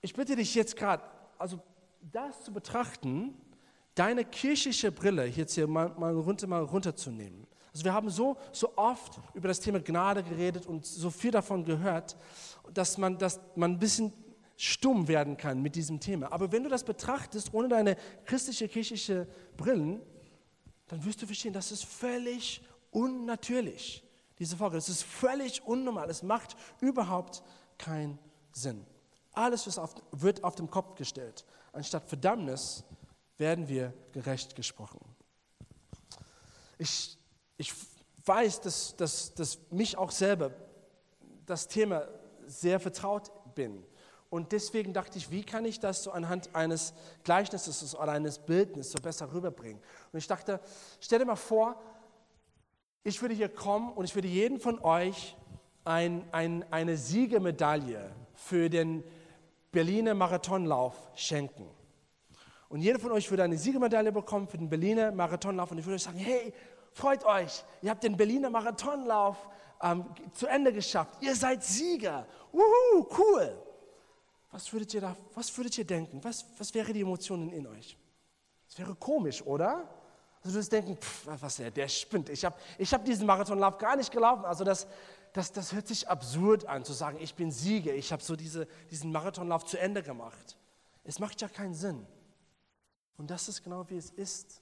ich 0.01 0.13
bitte 0.13 0.35
dich 0.35 0.55
jetzt 0.55 0.75
gerade, 0.75 1.03
also 1.37 1.59
das 2.01 2.43
zu 2.43 2.51
betrachten, 2.51 3.39
deine 3.93 4.25
kirchliche 4.25 4.91
Brille 4.91 5.27
jetzt 5.27 5.53
hier 5.53 5.67
mal, 5.67 5.89
mal, 5.89 6.15
runter, 6.15 6.47
mal 6.47 6.63
runterzunehmen. 6.63 7.45
Also 7.71 7.85
wir 7.85 7.93
haben 7.93 8.09
so, 8.09 8.37
so 8.51 8.75
oft 8.77 9.19
über 9.35 9.47
das 9.47 9.59
Thema 9.59 9.79
Gnade 9.79 10.23
geredet 10.23 10.65
und 10.65 10.87
so 10.87 11.11
viel 11.11 11.31
davon 11.31 11.65
gehört, 11.65 12.17
dass 12.73 12.97
man, 12.97 13.19
dass 13.19 13.39
man 13.55 13.73
ein 13.73 13.79
bisschen 13.79 14.11
stumm 14.57 15.07
werden 15.07 15.37
kann 15.37 15.61
mit 15.61 15.75
diesem 15.75 15.99
Thema. 15.99 16.31
Aber 16.31 16.51
wenn 16.51 16.63
du 16.63 16.69
das 16.69 16.83
betrachtest 16.83 17.53
ohne 17.53 17.67
deine 17.67 17.95
christliche 18.25 18.67
kirchliche 18.67 19.27
Brillen, 19.55 20.01
dann 20.87 21.03
wirst 21.03 21.21
du 21.21 21.25
verstehen, 21.25 21.53
das 21.53 21.71
ist 21.71 21.85
völlig 21.85 22.61
unnatürlich, 22.91 24.03
diese 24.39 24.57
Folge. 24.57 24.77
Das 24.77 24.89
ist 24.89 25.03
völlig 25.03 25.63
unnormal. 25.63 26.09
Es 26.09 26.23
macht 26.23 26.55
überhaupt 26.79 27.43
keinen 27.77 28.19
Sinn. 28.51 28.85
Alles 29.33 29.79
wird 30.11 30.43
auf 30.43 30.55
den 30.55 30.69
Kopf 30.69 30.95
gestellt. 30.95 31.45
Anstatt 31.73 32.07
Verdammnis 32.07 32.83
werden 33.37 33.67
wir 33.67 33.93
gerecht 34.13 34.55
gesprochen. 34.55 34.99
Ich, 36.77 37.17
ich 37.57 37.73
weiß, 38.25 38.61
dass, 38.61 38.95
dass, 38.95 39.33
dass 39.33 39.59
mich 39.71 39.97
auch 39.97 40.11
selber 40.11 40.51
das 41.45 41.67
Thema 41.67 42.07
sehr 42.47 42.79
vertraut 42.79 43.31
bin. 43.55 43.83
Und 44.35 44.51
deswegen 44.51 44.91
dachte 44.91 45.17
ich, 45.17 45.31
wie 45.31 45.45
kann 45.45 45.63
ich 45.63 45.79
das 45.79 46.03
so 46.03 46.11
anhand 46.11 46.53
eines 46.53 46.93
Gleichnisses 47.23 47.95
oder 47.95 48.11
eines 48.11 48.37
Bildnisses 48.37 48.91
so 48.91 49.01
besser 49.01 49.31
rüberbringen? 49.33 49.81
Und 50.11 50.19
ich 50.19 50.27
dachte, 50.27 50.59
stell 50.99 51.19
dir 51.19 51.25
mal 51.25 51.37
vor, 51.37 51.81
ich 53.05 53.21
würde 53.21 53.33
hier 53.33 53.47
kommen 53.47 53.93
und 53.93 54.03
ich 54.03 54.13
würde 54.13 54.27
jedem 54.27 54.59
von 54.59 54.77
euch 54.83 55.37
ein, 55.85 56.27
ein, 56.33 56.65
eine 56.69 56.97
Siegemedaille 56.97 58.11
für 58.33 58.69
den 58.69 59.05
Berliner 59.71 60.13
Marathonlauf 60.13 60.95
schenken. 61.15 61.69
Und 62.67 62.81
jeder 62.81 62.99
von 62.99 63.13
euch 63.13 63.29
würde 63.29 63.43
eine 63.43 63.57
Siegemedaille 63.57 64.11
bekommen 64.11 64.49
für 64.49 64.57
den 64.57 64.69
Berliner 64.69 65.13
Marathonlauf. 65.13 65.71
Und 65.71 65.77
ich 65.77 65.85
würde 65.85 65.95
euch 65.95 66.03
sagen, 66.03 66.19
hey, 66.19 66.53
freut 66.91 67.23
euch, 67.23 67.63
ihr 67.81 67.89
habt 67.89 68.03
den 68.03 68.17
Berliner 68.17 68.49
Marathonlauf 68.49 69.37
ähm, 69.81 70.03
zu 70.33 70.45
Ende 70.47 70.73
geschafft. 70.73 71.13
Ihr 71.21 71.35
seid 71.37 71.63
Sieger. 71.63 72.27
Wuhu, 72.51 73.07
cool. 73.17 73.64
Was 74.55 74.71
würdet 74.71 74.93
ihr, 74.93 75.01
da, 75.01 75.17
was 75.33 75.57
würdet 75.57 75.77
ihr 75.77 75.83
denken? 75.83 76.23
Was, 76.23 76.45
was 76.57 76.73
wäre 76.73 76.93
die 76.93 77.01
Emotionen 77.01 77.51
in 77.51 77.67
euch? 77.67 77.97
Das 78.69 78.79
wäre 78.79 78.95
komisch, 78.95 79.41
oder? 79.41 79.79
Also 80.37 80.43
du 80.43 80.53
würdest 80.53 80.71
denken, 80.71 80.95
pff, 80.95 81.27
was 81.41 81.57
der, 81.57 81.71
der 81.71 81.89
spinnt. 81.89 82.29
Ich 82.29 82.45
habe 82.45 82.55
ich 82.77 82.93
hab 82.93 83.03
diesen 83.03 83.25
Marathonlauf 83.25 83.77
gar 83.77 83.97
nicht 83.97 84.13
gelaufen. 84.13 84.45
Also 84.45 84.63
das, 84.63 84.87
das, 85.33 85.51
das 85.51 85.73
hört 85.73 85.89
sich 85.89 86.07
absurd 86.07 86.67
an, 86.67 86.85
zu 86.85 86.93
sagen, 86.93 87.17
ich 87.19 87.35
bin 87.35 87.51
Sieger. 87.51 87.93
Ich 87.95 88.13
habe 88.13 88.23
so 88.23 88.37
diese, 88.37 88.65
diesen 88.89 89.11
Marathonlauf 89.11 89.65
zu 89.65 89.77
Ende 89.77 90.01
gemacht. 90.01 90.55
Es 91.03 91.19
macht 91.19 91.41
ja 91.41 91.49
keinen 91.49 91.73
Sinn. 91.73 92.07
Und 93.17 93.31
das 93.31 93.49
ist 93.49 93.61
genau 93.61 93.89
wie 93.89 93.97
es 93.97 94.09
ist 94.09 94.61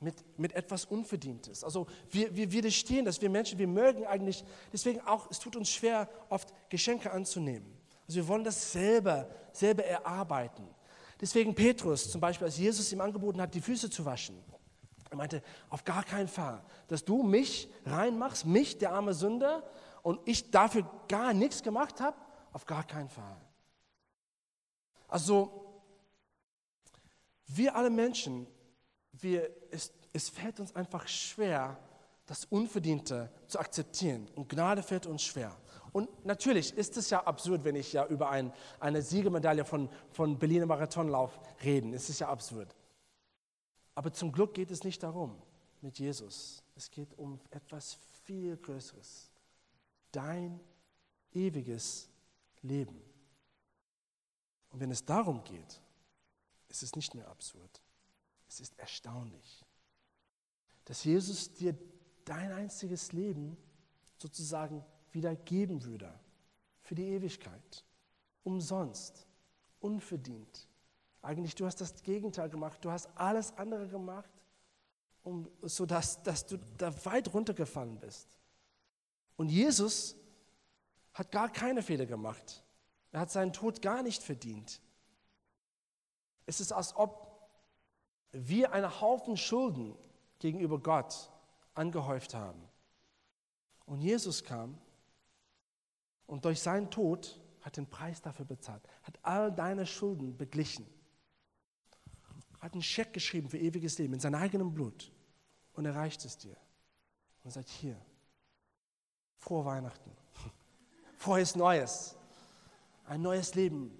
mit, 0.00 0.24
mit 0.36 0.54
etwas 0.54 0.84
Unverdientes. 0.86 1.62
Also 1.62 1.86
wir, 2.10 2.34
wir 2.34 2.50
widerstehen 2.50 3.04
das, 3.04 3.22
wir 3.22 3.30
Menschen, 3.30 3.60
wir 3.60 3.68
mögen 3.68 4.06
eigentlich, 4.06 4.44
deswegen 4.72 5.00
auch, 5.02 5.30
es 5.30 5.38
tut 5.38 5.54
uns 5.54 5.70
schwer, 5.70 6.08
oft 6.30 6.52
Geschenke 6.68 7.12
anzunehmen. 7.12 7.77
Also 8.08 8.20
wir 8.20 8.28
wollen 8.28 8.44
das 8.44 8.72
selber, 8.72 9.28
selber 9.52 9.84
erarbeiten. 9.84 10.66
Deswegen 11.20 11.54
Petrus 11.54 12.10
zum 12.10 12.20
Beispiel, 12.20 12.46
als 12.46 12.56
Jesus 12.56 12.90
ihm 12.90 13.02
angeboten 13.02 13.40
hat, 13.40 13.54
die 13.54 13.60
Füße 13.60 13.90
zu 13.90 14.04
waschen. 14.04 14.42
Er 15.10 15.16
meinte, 15.16 15.42
auf 15.68 15.84
gar 15.84 16.04
keinen 16.04 16.28
Fall, 16.28 16.62
dass 16.88 17.04
du 17.04 17.22
mich 17.22 17.68
reinmachst, 17.84 18.46
mich, 18.46 18.78
der 18.78 18.92
arme 18.92 19.14
Sünder, 19.14 19.62
und 20.02 20.20
ich 20.26 20.50
dafür 20.50 20.88
gar 21.08 21.34
nichts 21.34 21.62
gemacht 21.62 22.00
habe, 22.00 22.16
auf 22.52 22.64
gar 22.64 22.84
keinen 22.84 23.08
Fall. 23.08 23.36
Also, 25.06 25.82
wir 27.46 27.74
alle 27.74 27.90
Menschen, 27.90 28.46
wir, 29.12 29.50
es, 29.70 29.92
es 30.12 30.28
fällt 30.28 30.60
uns 30.60 30.74
einfach 30.74 31.08
schwer, 31.08 31.78
das 32.26 32.44
Unverdiente 32.44 33.30
zu 33.46 33.58
akzeptieren. 33.58 34.28
Und 34.34 34.48
Gnade 34.48 34.82
fällt 34.82 35.06
uns 35.06 35.22
schwer. 35.22 35.56
Und 35.92 36.24
natürlich 36.24 36.76
ist 36.76 36.96
es 36.96 37.10
ja 37.10 37.24
absurd, 37.24 37.64
wenn 37.64 37.76
ich 37.76 37.92
ja 37.92 38.06
über 38.06 38.30
ein, 38.30 38.52
eine 38.80 39.02
Siegemedaille 39.02 39.64
von, 39.64 39.88
von 40.10 40.38
Berliner 40.38 40.66
Marathonlauf 40.66 41.38
rede. 41.62 41.94
Es 41.94 42.08
ist 42.10 42.20
ja 42.20 42.28
absurd. 42.28 42.74
Aber 43.94 44.12
zum 44.12 44.32
Glück 44.32 44.54
geht 44.54 44.70
es 44.70 44.84
nicht 44.84 45.02
darum 45.02 45.42
mit 45.80 45.98
Jesus. 45.98 46.62
Es 46.76 46.90
geht 46.90 47.18
um 47.18 47.40
etwas 47.50 47.98
viel 48.24 48.56
Größeres. 48.56 49.30
Dein 50.12 50.60
ewiges 51.32 52.08
Leben. 52.62 53.02
Und 54.70 54.80
wenn 54.80 54.90
es 54.90 55.04
darum 55.04 55.42
geht, 55.44 55.80
ist 56.68 56.82
es 56.82 56.94
nicht 56.94 57.14
mehr 57.14 57.28
absurd. 57.28 57.80
Es 58.48 58.60
ist 58.60 58.78
erstaunlich, 58.78 59.64
dass 60.84 61.04
Jesus 61.04 61.52
dir 61.54 61.76
dein 62.24 62.52
einziges 62.52 63.12
Leben 63.12 63.56
sozusagen 64.16 64.84
wieder 65.12 65.34
geben 65.34 65.84
würde. 65.84 66.12
Für 66.82 66.94
die 66.94 67.08
Ewigkeit. 67.08 67.84
Umsonst. 68.44 69.26
Unverdient. 69.80 70.68
Eigentlich, 71.22 71.54
du 71.54 71.66
hast 71.66 71.80
das 71.80 72.02
Gegenteil 72.02 72.48
gemacht. 72.48 72.84
Du 72.84 72.90
hast 72.90 73.08
alles 73.14 73.56
andere 73.56 73.88
gemacht, 73.88 74.30
um, 75.22 75.48
sodass 75.62 76.22
dass 76.22 76.46
du 76.46 76.58
da 76.76 76.92
weit 77.04 77.32
runtergefallen 77.32 77.98
bist. 77.98 78.38
Und 79.36 79.50
Jesus 79.50 80.16
hat 81.12 81.30
gar 81.30 81.50
keine 81.50 81.82
Fehler 81.82 82.06
gemacht. 82.06 82.64
Er 83.12 83.20
hat 83.20 83.30
seinen 83.30 83.52
Tod 83.52 83.82
gar 83.82 84.02
nicht 84.02 84.22
verdient. 84.22 84.80
Es 86.46 86.60
ist, 86.60 86.72
als 86.72 86.94
ob 86.96 87.28
wir 88.32 88.72
einen 88.72 89.00
Haufen 89.00 89.36
Schulden 89.36 89.96
gegenüber 90.38 90.78
Gott 90.78 91.30
angehäuft 91.74 92.34
haben. 92.34 92.62
Und 93.86 94.00
Jesus 94.00 94.44
kam 94.44 94.78
und 96.28 96.44
durch 96.44 96.60
seinen 96.60 96.90
Tod 96.90 97.40
hat 97.62 97.76
den 97.76 97.88
Preis 97.88 98.22
dafür 98.22 98.44
bezahlt, 98.44 98.82
hat 99.02 99.18
all 99.22 99.50
deine 99.50 99.86
Schulden 99.86 100.36
beglichen, 100.36 100.86
hat 102.60 102.74
einen 102.74 102.82
Scheck 102.82 103.12
geschrieben 103.12 103.48
für 103.48 103.58
ewiges 103.58 103.98
Leben 103.98 104.14
in 104.14 104.20
seinem 104.20 104.36
eigenen 104.36 104.72
Blut 104.72 105.10
und 105.72 105.86
er 105.86 105.94
reicht 105.94 106.24
es 106.24 106.36
dir. 106.38 106.56
Und 107.44 107.50
sagt, 107.50 107.68
hier, 107.68 107.96
frohe 109.38 109.64
Weihnachten, 109.64 110.10
frohes 111.16 111.56
Neues, 111.56 112.14
ein 113.06 113.22
neues 113.22 113.54
Leben, 113.54 113.90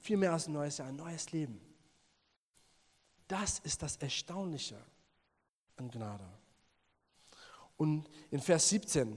viel 0.00 0.16
mehr 0.16 0.32
als 0.32 0.48
ein 0.48 0.52
neues 0.52 0.78
Jahr, 0.78 0.88
ein 0.88 0.96
neues 0.96 1.30
Leben. 1.30 1.60
Das 3.28 3.60
ist 3.60 3.82
das 3.82 3.96
Erstaunliche 3.98 4.82
an 5.76 5.90
Gnade. 5.90 6.28
Und 7.76 8.10
in 8.32 8.40
Vers 8.40 8.68
17, 8.70 9.16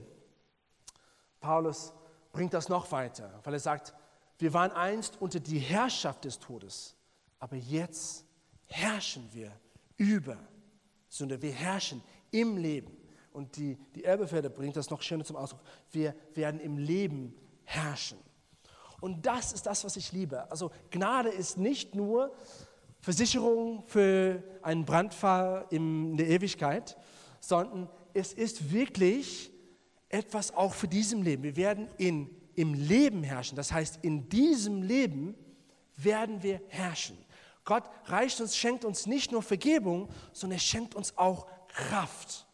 Paulus 1.40 1.92
bringt 2.34 2.52
das 2.52 2.68
noch 2.68 2.92
weiter, 2.92 3.40
weil 3.44 3.54
er 3.54 3.60
sagt, 3.60 3.94
wir 4.38 4.52
waren 4.52 4.72
einst 4.72 5.16
unter 5.20 5.40
die 5.40 5.58
Herrschaft 5.58 6.24
des 6.24 6.38
Todes, 6.38 6.94
aber 7.38 7.56
jetzt 7.56 8.26
herrschen 8.66 9.28
wir 9.32 9.52
über 9.96 10.36
Sünde. 11.08 11.40
Wir 11.40 11.52
herrschen 11.52 12.02
im 12.32 12.58
Leben. 12.58 12.94
Und 13.32 13.56
die, 13.56 13.78
die 13.94 14.04
Erbefelde 14.04 14.50
bringt 14.50 14.76
das 14.76 14.90
noch 14.90 15.00
schöner 15.00 15.24
zum 15.24 15.36
Ausdruck. 15.36 15.60
Wir 15.92 16.14
werden 16.34 16.60
im 16.60 16.76
Leben 16.76 17.34
herrschen. 17.64 18.18
Und 19.00 19.26
das 19.26 19.52
ist 19.52 19.66
das, 19.66 19.84
was 19.84 19.96
ich 19.96 20.12
liebe. 20.12 20.50
Also 20.50 20.70
Gnade 20.90 21.28
ist 21.28 21.56
nicht 21.56 21.94
nur 21.94 22.34
Versicherung 23.00 23.84
für 23.86 24.42
einen 24.62 24.84
Brandfall 24.84 25.66
in 25.70 26.16
der 26.16 26.28
Ewigkeit, 26.28 26.96
sondern 27.38 27.88
es 28.12 28.32
ist 28.32 28.72
wirklich 28.72 29.53
etwas 30.14 30.54
auch 30.54 30.72
für 30.72 30.88
diesem 30.88 31.22
Leben. 31.22 31.42
Wir 31.42 31.56
werden 31.56 31.88
in, 31.98 32.30
im 32.54 32.74
Leben 32.74 33.24
herrschen. 33.24 33.56
Das 33.56 33.72
heißt, 33.72 33.98
in 34.02 34.28
diesem 34.28 34.82
Leben 34.82 35.34
werden 35.96 36.42
wir 36.42 36.60
herrschen. 36.68 37.18
Gott 37.64 37.84
reicht 38.06 38.40
uns, 38.40 38.56
schenkt 38.56 38.84
uns 38.84 39.06
nicht 39.06 39.32
nur 39.32 39.42
Vergebung, 39.42 40.08
sondern 40.32 40.58
er 40.58 40.60
schenkt 40.60 40.94
uns 40.94 41.16
auch 41.18 41.46
Kraft. 41.68 42.46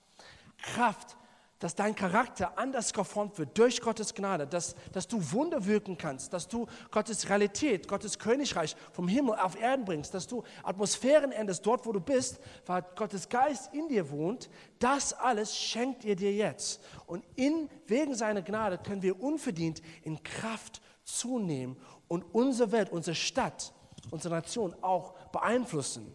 Kraft, 0.63 1.17
dass 1.61 1.75
dein 1.75 1.95
Charakter 1.95 2.59
anders 2.59 2.93
geformt 2.93 3.39
wird 3.39 3.57
durch 3.57 3.81
Gottes 3.83 4.15
Gnade, 4.15 4.47
dass, 4.47 4.75
dass 4.93 5.07
du 5.07 5.21
Wunder 5.33 5.67
wirken 5.67 5.97
kannst, 5.97 6.33
dass 6.33 6.49
du 6.49 6.67
Gottes 6.91 7.29
Realität, 7.29 7.87
Gottes 7.87 8.19
Königreich 8.19 8.75
vom 8.93 9.07
Himmel 9.07 9.35
auf 9.35 9.61
Erden 9.61 9.85
bringst, 9.85 10.15
dass 10.15 10.27
du 10.27 10.43
Atmosphären 10.63 11.33
änderst 11.33 11.65
dort, 11.65 11.85
wo 11.85 11.93
du 11.93 12.01
bist, 12.01 12.41
weil 12.65 12.83
Gottes 12.97 13.29
Geist 13.29 13.73
in 13.75 13.89
dir 13.89 14.11
wohnt. 14.11 14.49
Das 14.79 15.13
alles 15.13 15.57
schenkt 15.57 16.05
er 16.07 16.17
dir 16.17 16.33
jetzt. 16.33 16.81
Und 17.07 17.25
in, 17.37 17.69
wegen 17.87 18.15
seiner 18.15 18.41
Gnade 18.41 18.79
können 18.79 19.03
wir 19.03 19.23
unverdient 19.23 19.83
in 20.03 20.23
Kraft 20.23 20.81
zunehmen 21.05 21.77
und 22.09 22.23
unsere 22.33 22.73
Welt, 22.73 22.91
unsere 22.91 23.15
Stadt, 23.15 23.75
unsere 24.11 24.35
Nation 24.35 24.75
auch 24.81 25.15
beeinflussen. 25.29 26.11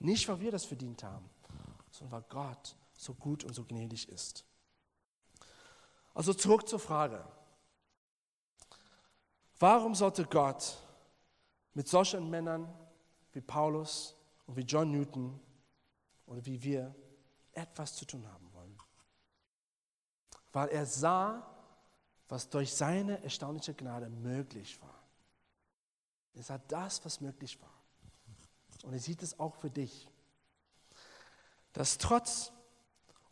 Nicht, 0.00 0.28
weil 0.28 0.40
wir 0.40 0.50
das 0.50 0.64
verdient 0.64 1.04
haben, 1.04 1.30
sondern 1.92 2.22
weil 2.22 2.28
Gott 2.28 2.74
so 2.92 3.14
gut 3.14 3.44
und 3.44 3.54
so 3.54 3.64
gnädig 3.64 4.08
ist. 4.08 4.44
Also 6.14 6.34
zurück 6.34 6.68
zur 6.68 6.78
Frage. 6.78 7.24
Warum 9.58 9.94
sollte 9.94 10.24
Gott 10.24 10.78
mit 11.74 11.86
solchen 11.88 12.28
Männern 12.30 12.72
wie 13.32 13.40
Paulus 13.40 14.14
und 14.46 14.56
wie 14.56 14.62
John 14.62 14.90
Newton 14.90 15.38
oder 16.26 16.44
wie 16.46 16.62
wir 16.62 16.94
etwas 17.52 17.94
zu 17.94 18.04
tun 18.04 18.26
haben 18.26 18.52
wollen? 18.52 18.76
Weil 20.52 20.68
er 20.68 20.86
sah, 20.86 21.46
was 22.28 22.48
durch 22.48 22.72
seine 22.72 23.22
erstaunliche 23.22 23.74
Gnade 23.74 24.08
möglich 24.08 24.80
war. 24.80 25.02
Er 26.34 26.42
sah 26.42 26.58
das, 26.58 27.04
was 27.04 27.20
möglich 27.20 27.60
war. 27.60 27.74
Und 28.84 28.92
er 28.92 29.00
sieht 29.00 29.22
es 29.22 29.38
auch 29.38 29.56
für 29.56 29.70
dich. 29.70 30.08
Dass 31.72 31.98
trotz 31.98 32.52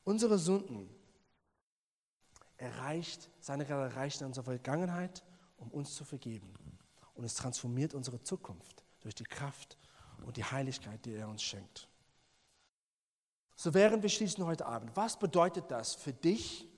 unserer 0.04 0.38
Sünden 0.38 0.88
erreicht, 2.59 3.31
seine 3.40 3.64
Gnade 3.64 3.94
erreicht 3.94 4.21
in 4.21 4.27
unserer 4.27 4.44
Vergangenheit, 4.44 5.25
um 5.57 5.71
uns 5.71 5.94
zu 5.94 6.05
vergeben. 6.05 6.53
Und 7.14 7.25
es 7.25 7.35
transformiert 7.35 7.94
unsere 7.94 8.23
Zukunft 8.23 8.85
durch 9.01 9.14
die 9.14 9.25
Kraft 9.25 9.79
und 10.25 10.37
die 10.37 10.44
Heiligkeit, 10.44 11.05
die 11.05 11.14
er 11.14 11.29
uns 11.29 11.42
schenkt. 11.42 11.88
So 13.57 13.75
während 13.75 14.03
wir 14.03 14.11
schließen 14.11 14.44
heute 14.44 14.66
Abend, 14.66 14.94
was 14.94 15.18
bedeutet 15.18 15.71
das 15.71 15.94
für 15.94 16.12
dich 16.12 16.68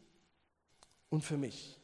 und 1.11 1.23
für 1.23 1.37
mich? 1.37 1.79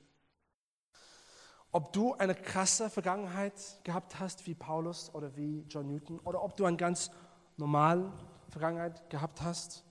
Ob 1.71 1.93
du 1.93 2.15
eine 2.15 2.35
krasse 2.35 2.89
Vergangenheit 2.89 3.53
gehabt 3.85 4.19
hast 4.19 4.47
wie 4.47 4.55
Paulus 4.55 5.13
oder 5.15 5.37
wie 5.37 5.67
John 5.69 5.89
Newton 5.89 6.19
oder 6.21 6.43
ob 6.43 6.57
du 6.57 6.65
eine 6.65 6.79
ganz 6.79 7.11
normale 7.59 8.11
Vergangenheit 8.49 9.11
gehabt 9.11 9.43
hast, 9.43 9.85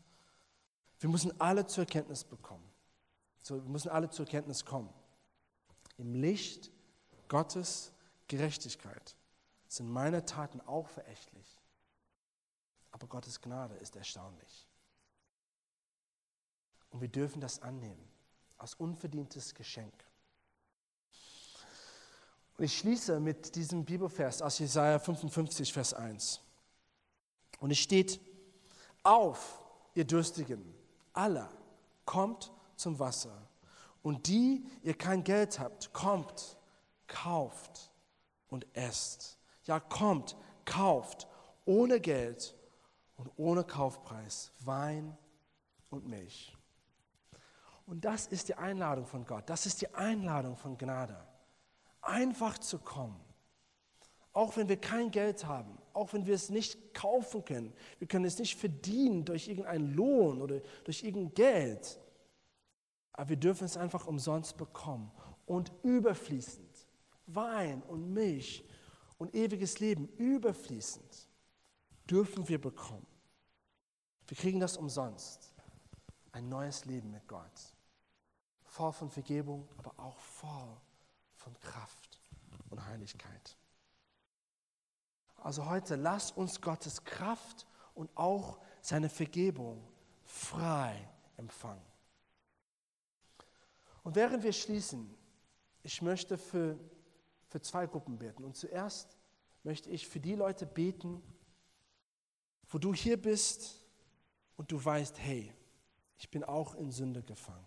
wir 1.00 1.10
müssen 1.10 1.40
alle 1.40 1.68
zur 1.68 1.84
Erkenntnis 1.84 2.24
bekommen. 2.24 2.65
So, 3.46 3.64
wir 3.64 3.70
müssen 3.70 3.90
alle 3.90 4.10
zur 4.10 4.26
Erkenntnis 4.26 4.66
kommen. 4.66 4.92
Im 5.98 6.16
Licht 6.16 6.72
Gottes 7.28 7.92
Gerechtigkeit 8.28 9.16
sind 9.68 9.88
meine 9.88 10.26
Taten 10.26 10.62
auch 10.62 10.88
verächtlich. 10.90 11.62
Aber 12.90 13.06
Gottes 13.06 13.40
Gnade 13.40 13.76
ist 13.76 13.96
erstaunlich. 13.96 14.68
Und 16.90 17.02
wir 17.02 17.08
dürfen 17.08 17.40
das 17.40 17.62
annehmen 17.62 18.04
als 18.58 18.74
unverdientes 18.74 19.54
Geschenk. 19.54 19.94
Und 22.58 22.64
ich 22.64 22.76
schließe 22.76 23.20
mit 23.20 23.54
diesem 23.56 23.86
Bibelvers 23.86 24.42
aus 24.42 24.58
Jesaja 24.58 24.98
55, 24.98 25.72
Vers 25.72 25.94
1. 25.94 26.42
Und 27.60 27.70
es 27.70 27.78
steht: 27.78 28.20
Auf, 29.04 29.62
ihr 29.94 30.06
Durstigen, 30.06 30.74
aller, 31.14 31.52
kommt 32.06 32.52
zum 32.76 33.00
Wasser. 33.00 33.48
Und 34.02 34.28
die, 34.28 34.66
ihr 34.84 34.96
kein 34.96 35.24
Geld 35.24 35.60
habt, 35.60 35.94
kommt, 35.94 36.58
kauft 37.08 37.92
und 38.48 38.66
esst. 38.74 39.38
Ja, 39.64 39.80
kommt, 39.80 40.36
kauft 40.66 41.28
ohne 41.66 42.00
Geld 42.00 42.56
und 43.18 43.32
ohne 43.38 43.64
Kaufpreis 43.64 44.52
Wein 44.60 45.18
und 45.90 46.08
Milch. 46.08 46.56
Und 47.88 48.06
das 48.06 48.28
ist 48.28 48.50
die 48.50 48.56
Einladung 48.56 49.06
von 49.06 49.26
Gott. 49.26 49.50
Das 49.50 49.66
ist 49.66 49.82
die 49.82 49.94
Einladung 49.94 50.58
von 50.58 50.78
Gnade 50.78 51.26
einfach 52.06 52.58
zu 52.58 52.80
kommen. 52.80 53.20
Auch 54.34 54.58
wenn 54.58 54.68
wir 54.68 54.78
kein 54.78 55.12
Geld 55.12 55.46
haben, 55.46 55.78
auch 55.94 56.14
wenn 56.14 56.26
wir 56.26 56.36
es 56.36 56.50
nicht 56.50 56.94
kaufen 56.94 57.44
können, 57.46 57.74
wir 58.00 58.08
können 58.08 58.26
es 58.26 58.38
nicht 58.38 58.58
verdienen 58.58 59.24
durch 59.24 59.48
irgendeinen 59.48 59.94
Lohn 59.96 60.42
oder 60.42 60.62
durch 60.84 61.04
irgendein 61.04 61.34
Geld, 61.34 62.00
aber 63.18 63.30
wir 63.30 63.38
dürfen 63.38 63.64
es 63.64 63.78
einfach 63.78 64.08
umsonst 64.08 64.58
bekommen 64.58 65.10
und 65.46 65.72
überfließend 65.84 66.88
Wein 67.28 67.82
und 67.84 68.14
Milch 68.14 68.64
und 69.18 69.34
ewiges 69.34 69.80
Leben 69.80 70.08
überfließend 70.18 71.30
dürfen 72.10 72.48
wir 72.48 72.60
bekommen. 72.60 73.08
Wir 74.28 74.36
kriegen 74.36 74.60
das 74.60 74.76
umsonst. 74.78 75.54
Ein 76.34 76.50
neues 76.50 76.84
Leben 76.86 77.12
mit 77.12 77.26
Gott. 77.28 77.76
Voll 78.66 78.92
von 78.92 79.10
Vergebung, 79.10 79.68
aber 79.78 79.94
auch 79.98 80.20
voll 80.20 80.78
von 81.36 81.58
Kraft 81.62 82.20
und 82.70 82.86
Heiligkeit. 82.86 83.58
Also 85.38 85.66
heute 85.66 85.96
lasst 85.96 86.36
uns 86.36 86.60
Gottes 86.60 87.04
Kraft 87.06 87.66
und 87.94 88.10
auch 88.18 88.60
seine 88.82 89.08
Vergebung 89.08 89.88
frei 90.26 91.08
empfangen. 91.38 91.95
Und 94.06 94.16
während 94.16 94.44
wir 94.44 94.54
schließen, 94.54 95.10
ich 95.82 96.00
möchte 96.04 96.38
für, 96.38 96.80
für 97.48 97.60
zwei 97.60 97.88
Gruppen 97.88 98.20
beten. 98.20 98.44
Und 98.44 98.56
zuerst 98.56 99.18
möchte 99.64 99.90
ich 99.90 100.08
für 100.08 100.20
die 100.20 100.36
Leute 100.36 100.68
beten, 100.68 101.24
wo 102.70 102.78
du 102.78 102.94
hier 102.94 103.20
bist 103.20 103.84
und 104.58 104.72
du 104.72 104.86
weißt, 104.86 105.18
hey, 105.18 105.52
ich 106.20 106.30
bin 106.30 106.44
auch 106.44 106.76
in 106.76 106.92
Sünde 106.92 107.24
gefangen. 107.24 107.66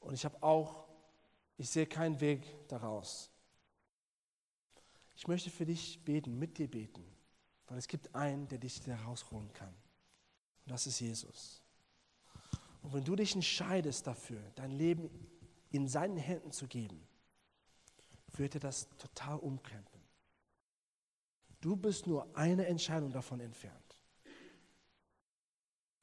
Und 0.00 0.14
ich 0.14 0.24
habe 0.24 0.42
auch, 0.42 0.88
ich 1.58 1.68
sehe 1.68 1.86
keinen 1.86 2.18
Weg 2.22 2.66
daraus. 2.68 3.30
Ich 5.14 5.28
möchte 5.28 5.50
für 5.50 5.66
dich 5.66 6.02
beten, 6.06 6.38
mit 6.38 6.56
dir 6.56 6.70
beten, 6.70 7.04
weil 7.66 7.76
es 7.76 7.86
gibt 7.86 8.14
einen, 8.14 8.48
der 8.48 8.56
dich 8.56 8.80
da 8.80 8.96
rausholen 8.96 9.52
kann. 9.52 9.74
Und 10.64 10.72
das 10.72 10.86
ist 10.86 11.00
Jesus. 11.00 11.63
Und 12.84 12.92
wenn 12.92 13.04
du 13.04 13.16
dich 13.16 13.34
entscheidest 13.34 14.06
dafür, 14.06 14.40
dein 14.56 14.70
Leben 14.70 15.08
in 15.70 15.88
seinen 15.88 16.18
Händen 16.18 16.52
zu 16.52 16.68
geben, 16.68 17.02
wird 18.36 18.54
er 18.54 18.60
das 18.60 18.88
total 18.98 19.38
umkrempeln. 19.38 20.04
Du 21.62 21.76
bist 21.76 22.06
nur 22.06 22.28
eine 22.36 22.66
Entscheidung 22.66 23.10
davon 23.10 23.40
entfernt. 23.40 23.98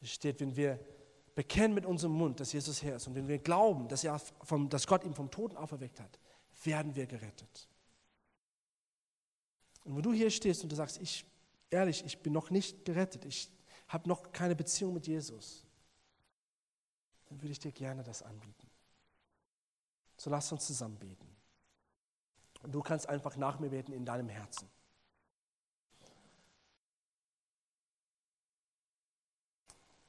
Es 0.02 0.12
steht, 0.12 0.40
wenn 0.40 0.56
wir 0.56 0.80
bekennen 1.36 1.76
mit 1.76 1.86
unserem 1.86 2.14
Mund, 2.14 2.40
dass 2.40 2.52
Jesus 2.52 2.82
Herr 2.82 2.96
ist 2.96 3.06
und 3.06 3.14
wenn 3.14 3.28
wir 3.28 3.38
glauben, 3.38 3.88
dass, 3.88 4.04
er 4.04 4.18
vom, 4.18 4.68
dass 4.68 4.88
Gott 4.88 5.04
ihn 5.04 5.14
vom 5.14 5.30
Toten 5.30 5.58
auferweckt 5.58 6.00
hat, 6.00 6.20
werden 6.64 6.96
wir 6.96 7.06
gerettet. 7.06 7.70
Und 9.84 9.96
wenn 9.96 10.02
du 10.02 10.14
hier 10.14 10.32
stehst 10.32 10.64
und 10.64 10.72
du 10.72 10.76
sagst, 10.76 11.00
ich, 11.00 11.26
ehrlich, 11.70 12.04
ich 12.04 12.18
bin 12.18 12.34
noch 12.34 12.50
nicht 12.50 12.86
gerettet, 12.86 13.24
ich 13.26 13.52
habe 13.88 14.10
noch 14.10 14.32
keine 14.32 14.56
Beziehung 14.56 14.96
mit 14.96 15.06
Jesus, 15.06 15.64
dann 17.32 17.42
würde 17.42 17.54
ich 17.54 17.60
dir 17.60 17.72
gerne 17.72 18.04
das 18.04 18.24
anbieten. 18.24 18.70
So 20.18 20.30
lass 20.30 20.52
uns 20.52 20.68
zusammen 20.68 21.00
beten. 21.00 21.34
Und 22.62 22.74
du 22.74 22.82
kannst 22.82 23.08
einfach 23.08 23.38
nach 23.38 23.58
mir 23.58 23.70
beten 23.70 23.94
in 23.94 24.06
deinem 24.06 24.28
Herzen. 24.28 24.70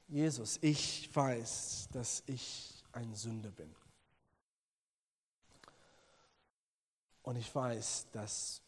Jesus, 0.08 0.58
ich 0.62 1.14
weiß, 1.14 1.90
dass 1.92 2.24
ich 2.26 2.82
ein 2.90 3.14
Sünder 3.14 3.52
bin. 3.52 3.72
Und 7.22 7.36
ich 7.36 7.54
weiß, 7.54 8.08
dass 8.10 8.62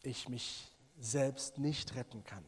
ich 0.00 0.30
mich 0.30 0.72
selbst 0.98 1.58
nicht 1.58 1.94
retten 1.94 2.24
kann. 2.24 2.44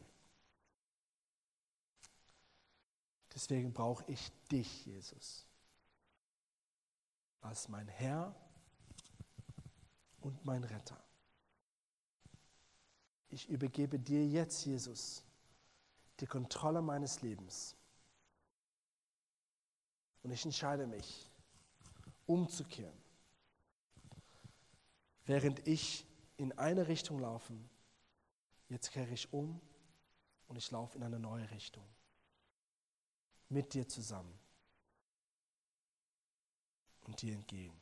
Deswegen 3.35 3.71
brauche 3.71 4.03
ich 4.07 4.31
dich, 4.51 4.87
Jesus, 4.87 5.45
als 7.41 7.67
mein 7.67 7.87
Herr 7.87 8.33
und 10.21 10.45
mein 10.45 10.63
Retter. 10.63 10.97
Ich 13.29 13.49
übergebe 13.49 13.97
dir 13.97 14.25
jetzt, 14.25 14.65
Jesus, 14.65 15.23
die 16.19 16.27
Kontrolle 16.27 16.81
meines 16.81 17.21
Lebens. 17.21 17.75
Und 20.23 20.31
ich 20.31 20.45
entscheide 20.45 20.85
mich, 20.85 21.27
umzukehren. 22.27 22.97
Während 25.25 25.67
ich 25.67 26.05
in 26.37 26.57
eine 26.57 26.87
Richtung 26.87 27.19
laufe, 27.19 27.53
jetzt 28.69 28.91
kehre 28.91 29.11
ich 29.11 29.31
um 29.33 29.59
und 30.47 30.57
ich 30.57 30.69
laufe 30.71 30.97
in 30.97 31.03
eine 31.03 31.19
neue 31.19 31.49
Richtung. 31.51 31.85
Mit 33.49 33.73
dir 33.73 33.87
zusammen 33.87 34.40
und 37.11 37.21
dir 37.21 37.33
entgegen. 37.33 37.77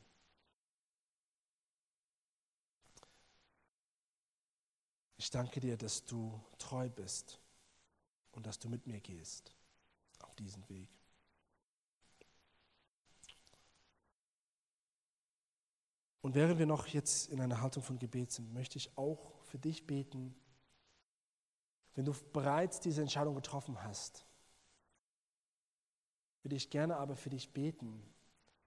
Ich 5.18 5.30
danke 5.30 5.60
dir, 5.60 5.76
dass 5.76 6.04
du 6.04 6.40
treu 6.58 6.88
bist 6.88 7.38
und 8.32 8.44
dass 8.44 8.58
du 8.58 8.68
mit 8.68 8.88
mir 8.88 9.00
gehst 9.00 9.54
auf 10.18 10.34
diesen 10.34 10.68
Weg. 10.68 10.88
Und 16.22 16.34
während 16.34 16.58
wir 16.58 16.66
noch 16.66 16.88
jetzt 16.88 17.30
in 17.30 17.40
einer 17.40 17.60
Haltung 17.60 17.84
von 17.84 18.00
Gebet 18.00 18.32
sind, 18.32 18.52
möchte 18.52 18.78
ich 18.78 18.98
auch 18.98 19.32
für 19.44 19.58
dich 19.58 19.86
beten, 19.86 20.34
wenn 21.94 22.04
du 22.04 22.12
bereits 22.32 22.80
diese 22.80 23.00
Entscheidung 23.00 23.36
getroffen 23.36 23.80
hast, 23.84 24.26
würde 26.42 26.56
ich 26.56 26.68
gerne 26.68 26.96
aber 26.96 27.14
für 27.14 27.30
dich 27.30 27.52
beten, 27.52 28.02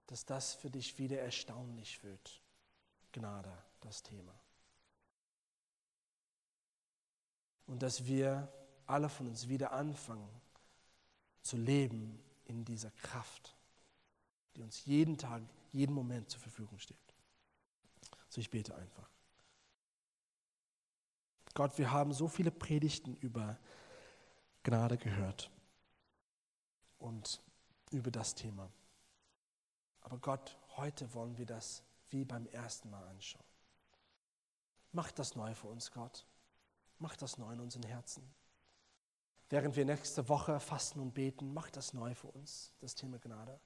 dass 0.06 0.24
das 0.24 0.54
für 0.54 0.70
dich 0.70 0.98
wieder 0.98 1.20
erstaunlich 1.20 2.02
wird. 2.02 2.40
Gnade, 3.12 3.52
das 3.80 4.02
Thema. 4.02 4.34
Und 7.66 7.82
dass 7.82 8.04
wir 8.04 8.52
alle 8.86 9.08
von 9.08 9.28
uns 9.28 9.48
wieder 9.48 9.72
anfangen 9.72 10.28
zu 11.42 11.56
leben 11.56 12.22
in 12.44 12.64
dieser 12.64 12.90
Kraft, 12.90 13.54
die 14.56 14.62
uns 14.62 14.84
jeden 14.84 15.16
Tag, 15.16 15.42
jeden 15.72 15.94
Moment 15.94 16.28
zur 16.28 16.40
Verfügung 16.40 16.78
steht. 16.78 16.96
So, 18.28 18.40
ich 18.40 18.50
bete 18.50 18.74
einfach. 18.74 19.08
Gott, 21.54 21.78
wir 21.78 21.92
haben 21.92 22.12
so 22.12 22.26
viele 22.28 22.50
Predigten 22.50 23.16
über 23.16 23.58
Gnade 24.64 24.98
gehört 24.98 25.50
und 26.98 27.40
über 27.90 28.10
das 28.10 28.34
Thema. 28.34 28.68
Aber 30.04 30.18
Gott, 30.18 30.56
heute 30.76 31.12
wollen 31.14 31.36
wir 31.36 31.46
das 31.46 31.82
wie 32.10 32.24
beim 32.24 32.46
ersten 32.46 32.90
Mal 32.90 33.04
anschauen. 33.08 33.44
Mach 34.92 35.10
das 35.10 35.34
neu 35.34 35.54
für 35.54 35.66
uns, 35.66 35.90
Gott. 35.90 36.24
Mach 36.98 37.16
das 37.16 37.36
neu 37.38 37.52
in 37.52 37.60
unseren 37.60 37.82
Herzen. 37.82 38.22
Während 39.48 39.74
wir 39.76 39.84
nächste 39.84 40.28
Woche 40.28 40.60
fasten 40.60 41.00
und 41.00 41.12
beten, 41.12 41.52
mach 41.52 41.70
das 41.70 41.92
neu 41.92 42.14
für 42.14 42.28
uns, 42.28 42.72
das 42.78 42.94
Thema 42.94 43.18
Gnade. 43.18 43.58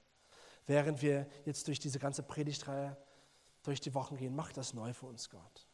Während 0.65 1.01
wir 1.01 1.29
jetzt 1.45 1.67
durch 1.67 1.79
diese 1.79 1.99
ganze 1.99 2.23
Predigtreihe 2.23 2.97
durch 3.63 3.81
die 3.81 3.93
Wochen 3.93 4.17
gehen, 4.17 4.35
mach 4.35 4.51
das 4.51 4.73
neu 4.73 4.93
für 4.93 5.07
uns, 5.07 5.29
Gott. 5.29 5.67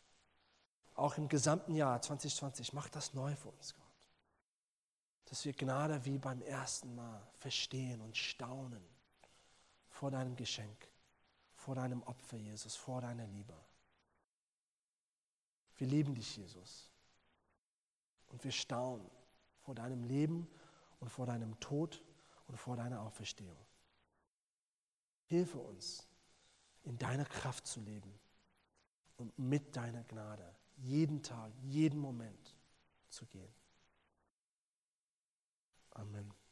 Auch 0.95 1.17
im 1.17 1.27
gesamten 1.27 1.75
Jahr 1.75 2.01
2020, 2.01 2.73
mach 2.73 2.89
das 2.89 3.13
neu 3.13 3.35
für 3.35 3.49
uns, 3.49 3.73
Gott. 3.75 3.83
Dass 5.25 5.45
wir 5.45 5.53
Gnade 5.53 6.03
wie 6.05 6.17
beim 6.17 6.41
ersten 6.41 6.95
Mal 6.95 7.21
verstehen 7.37 8.01
und 8.01 8.17
staunen 8.17 8.94
vor 9.95 10.11
deinem 10.11 10.35
Geschenk, 10.35 10.89
vor 11.55 11.75
deinem 11.75 12.03
Opfer, 12.03 12.35
Jesus, 12.35 12.75
vor 12.75 12.99
deiner 12.99 13.25
Liebe. 13.27 13.55
Wir 15.77 15.87
lieben 15.87 16.13
dich, 16.13 16.35
Jesus. 16.35 16.91
Und 18.27 18.43
wir 18.43 18.51
staunen 18.51 19.09
vor 19.61 19.73
deinem 19.73 20.03
Leben 20.03 20.47
und 20.99 21.09
vor 21.09 21.25
deinem 21.25 21.57
Tod 21.61 22.03
und 22.47 22.57
vor 22.57 22.75
deiner 22.75 23.01
Auferstehung. 23.01 23.65
Hilfe 25.27 25.59
uns, 25.59 26.05
in 26.83 26.97
deiner 26.97 27.25
Kraft 27.25 27.65
zu 27.65 27.79
leben 27.79 28.19
und 29.15 29.39
mit 29.39 29.75
deiner 29.77 30.03
Gnade 30.03 30.55
jeden 30.75 31.23
Tag, 31.23 31.53
jeden 31.63 31.99
Moment 31.99 32.53
zu 33.07 33.25
gehen. 33.27 33.53
Amen. 35.91 36.44